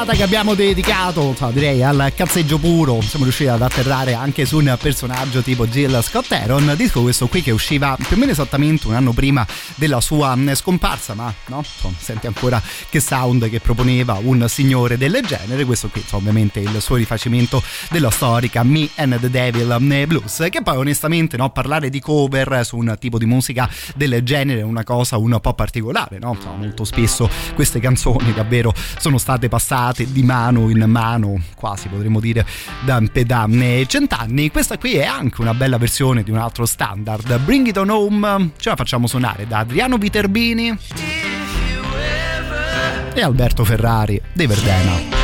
[0.00, 4.56] Serata che abbiamo dedicato, insomma, direi al cazzeggio puro, siamo riusciti ad atterrare anche su
[4.56, 8.86] un personaggio tipo Jill Scott Heron, disco questo qui che usciva più o meno esattamente
[8.86, 9.46] un anno prima
[9.80, 14.98] della sua mh, scomparsa, ma no, insomma, senti ancora che sound che proponeva un signore
[14.98, 19.74] del genere, questo qui insomma, ovviamente il suo rifacimento della storica Me and the Devil
[19.80, 24.22] mh, Blues, che poi onestamente no, parlare di cover su un tipo di musica del
[24.22, 26.34] genere è una cosa un po' particolare, no?
[26.34, 32.20] Insomma, molto spesso queste canzoni davvero sono state passate di mano in mano, quasi potremmo
[32.20, 32.44] dire
[32.84, 34.50] da, da eh, cent'anni.
[34.50, 37.38] Questa qui è anche una bella versione di un altro standard.
[37.38, 40.76] Bring It On Home ce la facciamo suonare da Adriano Viterbini
[43.14, 45.19] e Alberto Ferrari dei Verdena.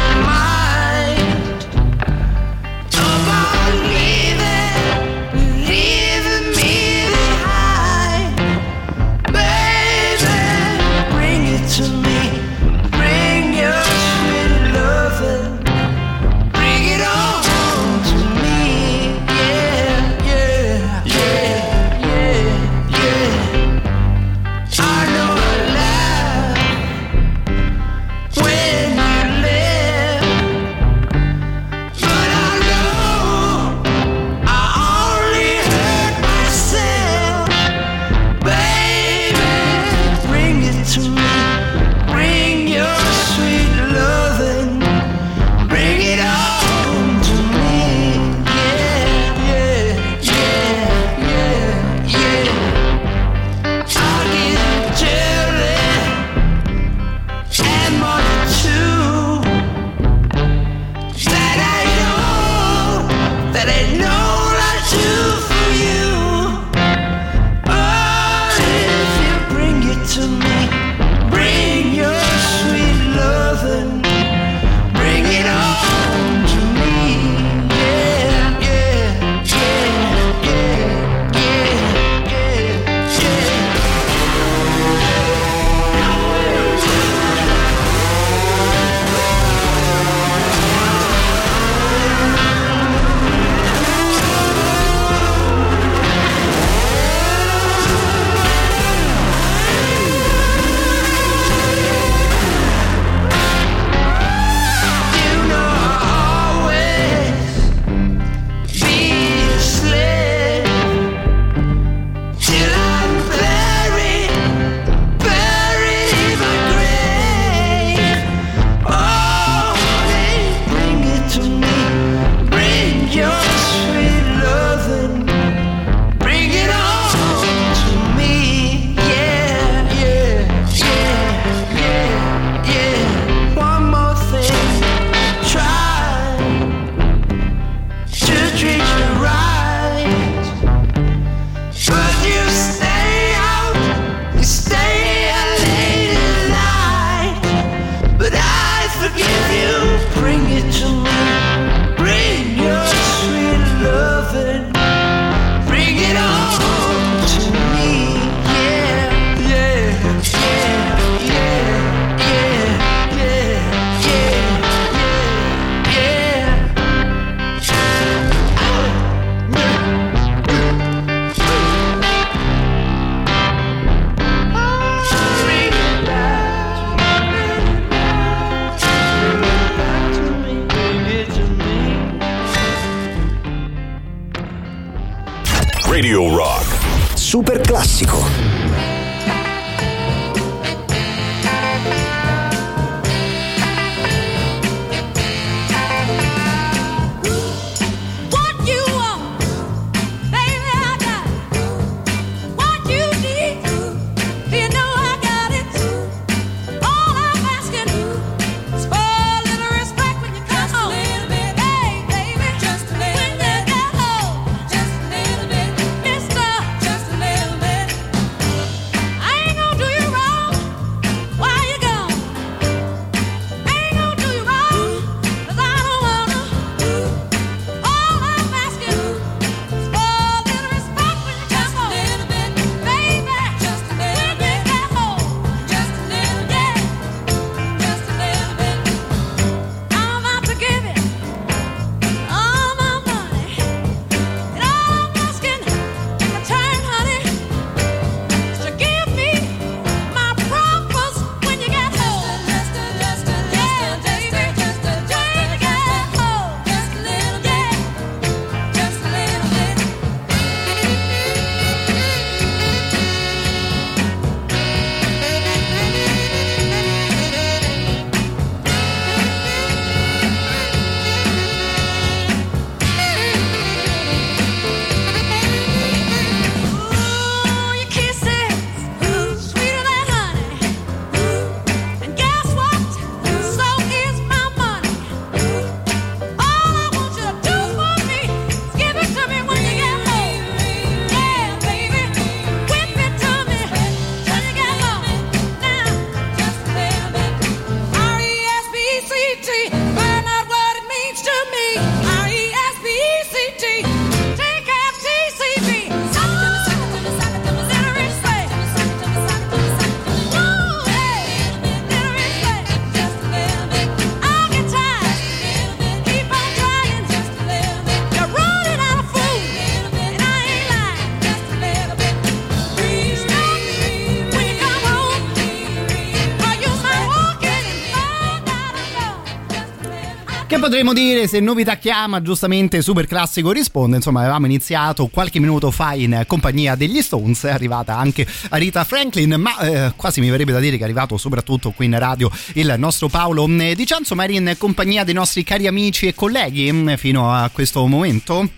[330.67, 335.95] Potremmo dire se novità chiama, giustamente super classico risponde, insomma avevamo iniziato qualche minuto fa
[335.95, 340.59] in compagnia degli Stones, è arrivata anche Rita Franklin, ma eh, quasi mi verrebbe da
[340.59, 344.25] dire che è arrivato soprattutto qui in radio il nostro Paolo eh, Di Cianzo, ma
[344.25, 348.51] eri in compagnia dei nostri cari amici e colleghi mm, fino a questo momento.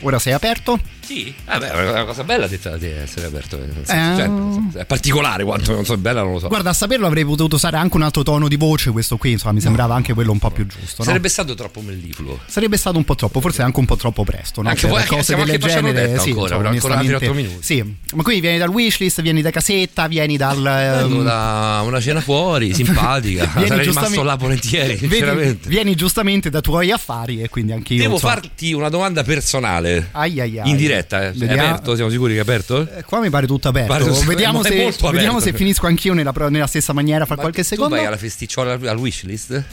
[0.00, 0.93] Ora sei aperto?
[1.04, 3.58] Sì, vabbè, è una cosa bella detta di essere aperto.
[3.58, 4.70] nel senso, Eh.
[4.72, 6.48] cioè, è particolare quanto non so, è bella, non lo so.
[6.48, 9.52] Guarda, a saperlo avrei potuto usare anche un altro tono di voce, questo qui, insomma,
[9.52, 10.96] mi sembrava anche quello un po' più giusto.
[10.98, 11.04] no?
[11.04, 12.38] Sarebbe stato troppo mellifluo.
[12.46, 14.62] Sarebbe stato un po' troppo, forse anche un po' troppo presto.
[14.62, 14.68] No?
[14.68, 17.62] Anche Per poi- cose anche genere, sì, ancora, insomma, ancora altri onestamente- otto minuti.
[17.62, 20.64] Sì, ma qui vieni dal wishlist, vieni da casetta, vieni dal.
[20.66, 23.44] Ehm, da una cena fuori, simpatica.
[23.54, 25.68] Vieni Sarei rimasto giustamente- là volentieri, sinceramente.
[25.68, 28.00] vieni giustamente da tuoi affari e quindi anche io.
[28.02, 30.08] Devo farti una domanda personale.
[30.12, 30.70] Ai ai ai.
[30.70, 31.32] In diretta, eh.
[31.32, 31.94] è aperto?
[31.94, 32.88] Siamo sicuri che è aperto?
[32.96, 33.92] Eh, Qua mi pare tutto aperto.
[33.92, 37.68] Pare tutto- vediamo, se, vediamo se finisco anch'io nella, nella stessa maniera fra qualche Tu
[37.68, 37.94] secondo.
[37.96, 39.64] vai alla festicciola al wishlist?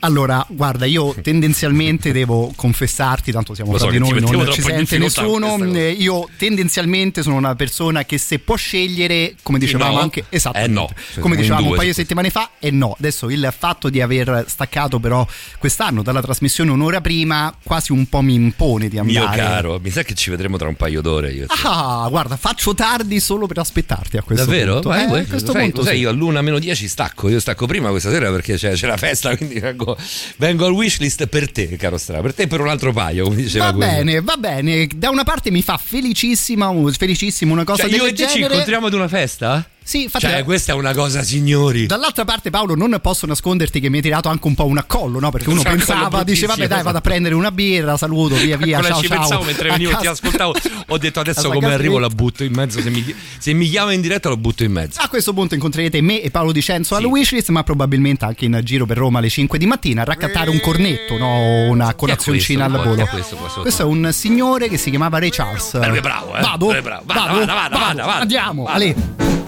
[0.00, 5.56] Allora, guarda, io tendenzialmente devo confessarti, tanto siamo so di noi, non ci sente nessuno.
[5.74, 10.00] eh, Io tendenzialmente sono una persona che se può scegliere, come dicevamo no.
[10.00, 10.88] anche esattamente, Eh no.
[11.20, 12.96] come Un dicevamo un due paio di settimane fa, e no.
[12.98, 15.26] Adesso il fatto di aver staccato però
[15.58, 19.18] quest'anno dalla trasmissione un'ora prima quasi un po' mi impone di andare.
[19.26, 21.46] Mio caro, mi sa che ci vedremo tra un paio d'ore io.
[21.64, 24.72] Ah, guarda, faccio tardi solo per aspettarti a questo Davvero?
[24.74, 24.88] punto.
[24.88, 26.00] Vai, Eh, a questo sai, punto sai, sì.
[26.00, 27.28] io all'una meno 10 stacco.
[27.28, 29.36] Io stacco prima questa sera perché c'è, c'è la festa.
[29.40, 29.60] Quindi
[29.96, 32.20] vengo, vengo al wishlist per te, caro Stra.
[32.20, 33.92] Per te e per un altro paio, come diceva Va quello.
[33.92, 34.88] bene, va bene.
[34.94, 38.32] Da una parte mi fa felicissima, felicissimo una cosa Cioè, del io e te genere.
[38.34, 39.68] ci incontriamo ad una festa?
[39.82, 41.86] Sì, infatti Cioè, questa è una cosa, signori.
[41.86, 45.18] Dall'altra parte, Paolo, non posso nasconderti che mi hai tirato anche un po' un accollo,
[45.18, 45.30] no?
[45.30, 48.56] Perché uno un pensava, accollo dice, vabbè, dai, vado a prendere una birra, saluto, via,
[48.56, 48.80] via.
[48.82, 49.18] Ciao, ci ciao.
[49.18, 50.54] pensavo mentre venivo, ti ascoltavo.
[50.88, 52.80] Ho detto adesso come arrivo la butto in mezzo.
[52.80, 55.00] Se mi, se mi chiama in diretta lo butto in mezzo.
[55.00, 58.86] A questo punto incontrerete me e Paolo Dicenzo al wishlist, ma probabilmente anche in giro
[58.86, 61.68] per Roma alle 5 di mattina a raccattare un cornetto, no?
[61.68, 63.06] una colazioncina al volo.
[63.06, 63.36] questo?
[63.60, 65.78] Questo è un signore che si chiama Ray Charles.
[65.78, 66.40] Beh, bravo, eh.
[66.40, 66.66] Vado?
[66.68, 67.02] Beh, bravo.
[67.06, 67.38] Vada, Vado?
[67.38, 67.78] vada, vada, Vado.
[67.78, 68.20] vada, vada.
[68.20, 68.74] Andiamo, Vada.
[68.74, 68.94] Ale.
[69.18, 69.39] Oh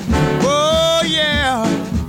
[1.02, 2.01] Oh, yeah.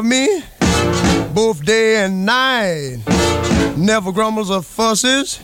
[0.00, 0.42] Love me
[1.34, 3.02] both day and night.
[3.76, 5.40] Never grumbles or fusses,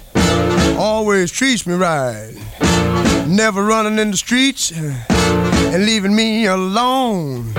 [0.78, 2.32] always treats me right.
[3.28, 7.52] Never running in the streets and leaving me alone.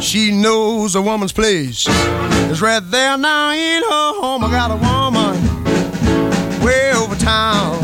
[0.00, 1.88] She knows a woman's place
[2.52, 4.44] is right there now in her home.
[4.44, 5.34] I got a woman
[6.64, 7.80] way over town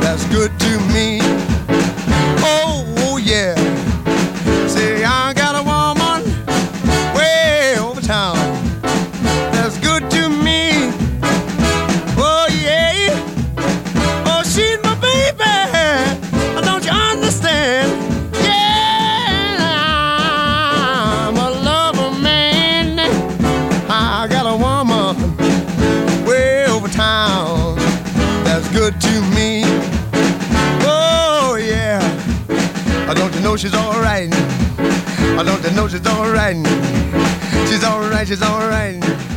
[0.00, 1.27] that's good to me.
[35.38, 36.56] I don't know she's alright?
[37.68, 39.27] She's alright, she's alright.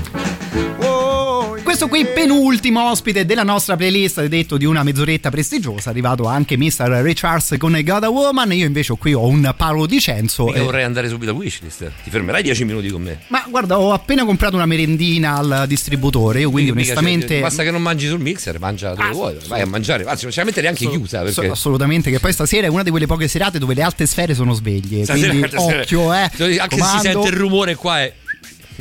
[2.01, 6.87] Qui penultimo ospite della nostra playlist detto di una mezz'oretta prestigiosa, arrivato anche Mr.
[6.87, 10.45] Ray Charles con God a Woman, io invece qui ho un Paolo Dicenzo.
[10.45, 11.91] Mica eh, vorrei andare subito al wishlist.
[12.03, 13.19] Ti fermerai 10 minuti con me.
[13.27, 17.39] ma guarda, ho appena comprato una merendina al distributore, io quindi Mica- onestamente...
[17.39, 19.37] Basta che non mangi sul mixer, mangia dove vuoi.
[19.47, 20.03] Vai a mangiare.
[20.05, 21.19] Anzi, non ce la mettere neanche chiusa.
[21.27, 21.51] So- Perché...
[21.51, 24.53] assolutamente, che poi stasera è una di quelle poche serate dove le alte sfere sono
[24.53, 25.03] sveglie.
[25.03, 26.17] Stasera- quindi stasera- occhio, eh.
[26.17, 27.01] Anche se si comando.
[27.03, 28.11] sente il rumore qua è.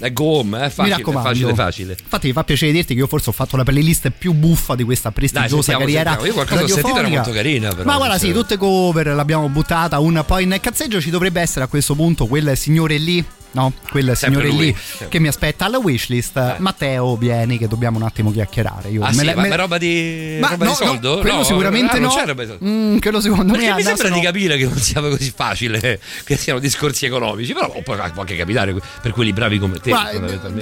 [0.01, 1.29] È gomma, è facile, Mi raccomando.
[1.29, 1.97] facile, facile.
[2.01, 4.85] Infatti mi fa piacere dirti che io forse ho fatto la playlist più buffa di
[4.85, 6.27] questa prestigiosa sentiamo, carriera sentiamo.
[6.27, 9.99] Io qualcosa ho sentito, era molto carina, però, Ma guarda, sì, tutte cover l'abbiamo buttata
[9.99, 11.01] un po' in cazzeggio.
[11.01, 13.25] Ci dovrebbe essere a questo punto quel signore lì.
[13.53, 15.09] No, quel Sempre signore lì sempre.
[15.09, 16.59] che mi aspetta alla wishlist.
[16.59, 18.91] Matteo, vieni che dobbiamo un attimo chiacchierare.
[18.91, 21.15] Io Ah, me sì, la- ma, me- ma roba di, Ma roba no, di soldo?
[21.17, 22.15] no, quello No, sicuramente ah, non no.
[22.15, 22.65] c'è roba di soldo.
[22.67, 24.33] Mm, quello secondo Perché me mi sembra adesso di no.
[24.33, 29.11] capire che non sia così facile che siano discorsi economici, però può, anche capitare per
[29.13, 29.91] quelli bravi come te.
[29.91, 30.11] Ma,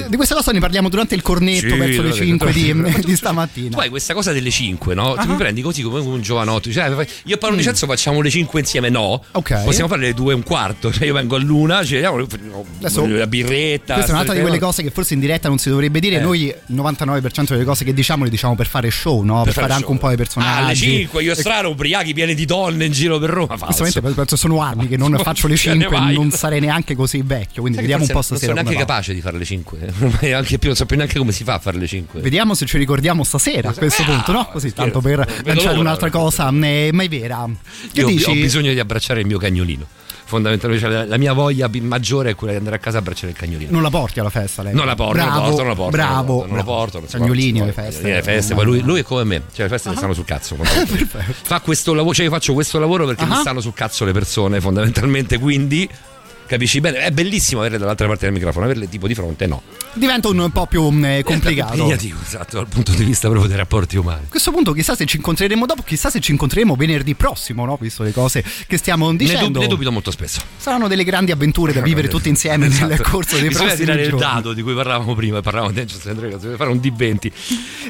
[0.09, 2.75] di questa cosa ne parliamo durante il cornetto Sì, verso le vabbè, 5 di,
[3.05, 3.77] di stamattina.
[3.79, 5.13] Hai questa cosa delle 5, no?
[5.13, 5.23] Ah.
[5.25, 6.71] Tu mi prendi così come un giovanotto.
[6.73, 6.89] Cioè,
[7.25, 7.59] io e Paolo Mm.
[7.59, 9.23] Dicenzo facciamo le 5 insieme, no?
[9.33, 9.65] Ok.
[9.65, 10.93] Possiamo fare le 2 e un quarto.
[10.93, 12.25] Cioè, io vengo a luna, ci vediamo
[12.79, 13.95] Adesso- la birretta.
[13.95, 16.17] Questa è un'altra di quelle cose che forse in diretta non si dovrebbe dire.
[16.17, 16.21] Eh.
[16.21, 19.43] Noi il 99% delle cose che diciamo le diciamo per fare show, no?
[19.43, 20.51] Per, fare, anche un po' di personaggi.
[20.51, 23.57] Ah, alle 5, io strano, ubriachi pieni di donne in giro per Roma.
[23.57, 24.37] Falso.
[24.37, 26.15] Sono anni che non faccio le ce ne 5 vai.
[26.15, 29.15] non sarei neanche così vecchio, quindi Sai vediamo un po' stasera Non sono neanche capace
[29.15, 29.79] di fare le 5.
[30.35, 32.21] anche più, non so più neanche come si fa a fare le 5.
[32.21, 34.49] Vediamo se ci ricordiamo stasera a questo punto, no?
[34.53, 37.49] Così tanto per lanciare un'altra cosa, eh, ma è vera.
[37.93, 38.31] Che Io dici?
[38.31, 39.87] ho bisogno di abbracciare il mio cagnolino.
[40.29, 43.39] Fondamentalmente, cioè, la, mia voglia maggiore è quella di andare a casa a abbracciare il
[43.39, 43.71] cagnolino.
[43.71, 44.75] Non la porti alla festa lei?
[44.75, 45.91] Non la porto, bravo, non la porto, non la porto.
[45.97, 46.99] Bravo, non la porto.
[46.99, 48.03] Non Cagnolini alle feste.
[48.13, 50.55] Le feste, poi lui, lui è come me, cioè le feste mi stanno sul cazzo.
[50.61, 53.37] Fa questo lavoro, cioè io faccio questo lavoro perché mi Ah.
[53.41, 55.89] stanno sul cazzo le persone, fondamentalmente, quindi
[56.49, 56.99] capisci bene.
[56.99, 59.63] È bellissimo averle dall'altra parte del microfono, averle tipo di fronte, no.
[59.93, 61.97] Diventa un po' più eh, complicato.
[62.29, 64.25] Esatto, dal punto di vista proprio dei rapporti umani.
[64.27, 67.77] A questo punto chissà se ci incontreremo dopo, chissà se ci incontreremo venerdì prossimo, no?
[67.81, 69.47] Visto le cose che stiamo Ne, dicendo.
[69.49, 70.41] dub- ne dubito molto spesso.
[70.57, 73.11] Saranno delle grandi avventure da vivere tutti insieme nel Esatto.
[73.11, 74.25] corso dei Bisogna prossimi tirare giorni.
[74.27, 77.19] il dado di cui parlavamo prima, parlavamo di Angels and Dragons, bisogna fare un D20.
[77.19, 77.33] Ti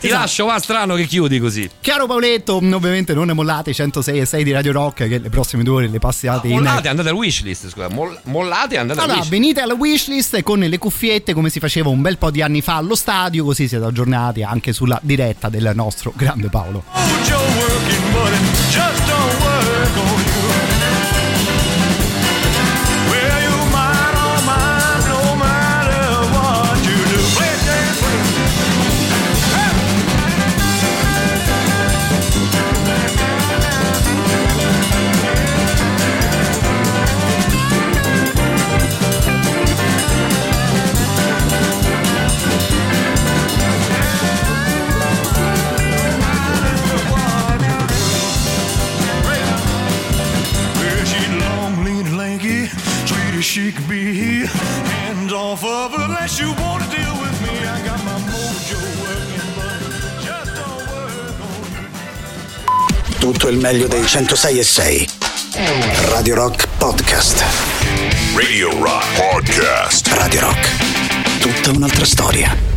[0.00, 0.12] Esatto.
[0.20, 1.68] lascio, va strano che chiudi così.
[1.80, 5.28] Chiaro Paoletto, ovviamente non ne mollate i 106 e 6 di Radio Rock che le
[5.30, 9.00] prossime due ore le passate in Mollate, andate al wishlist, scusa, Moll- mollate e andate
[9.00, 9.30] al Allora, wishlist.
[9.30, 12.76] venite alla wishlist con le cuffiette come si faceva un bel po' di anni fa
[12.76, 16.84] allo stadio, così siete aggiornati anche sulla diretta del nostro grande Paolo.
[20.00, 20.27] Hold
[53.48, 54.44] she can be.
[54.46, 57.56] Hands off of her unless you want to deal with me.
[57.64, 59.80] I got my mojo working, but
[60.20, 61.64] just don't work on
[63.08, 63.18] you.
[63.18, 65.06] Tutto il meglio dei 106 e 6.
[66.10, 67.42] Radio Rock Podcast.
[68.34, 70.08] Radio Rock Podcast.
[70.08, 70.68] Radio Rock.
[71.40, 72.67] Tutta un'altra storia.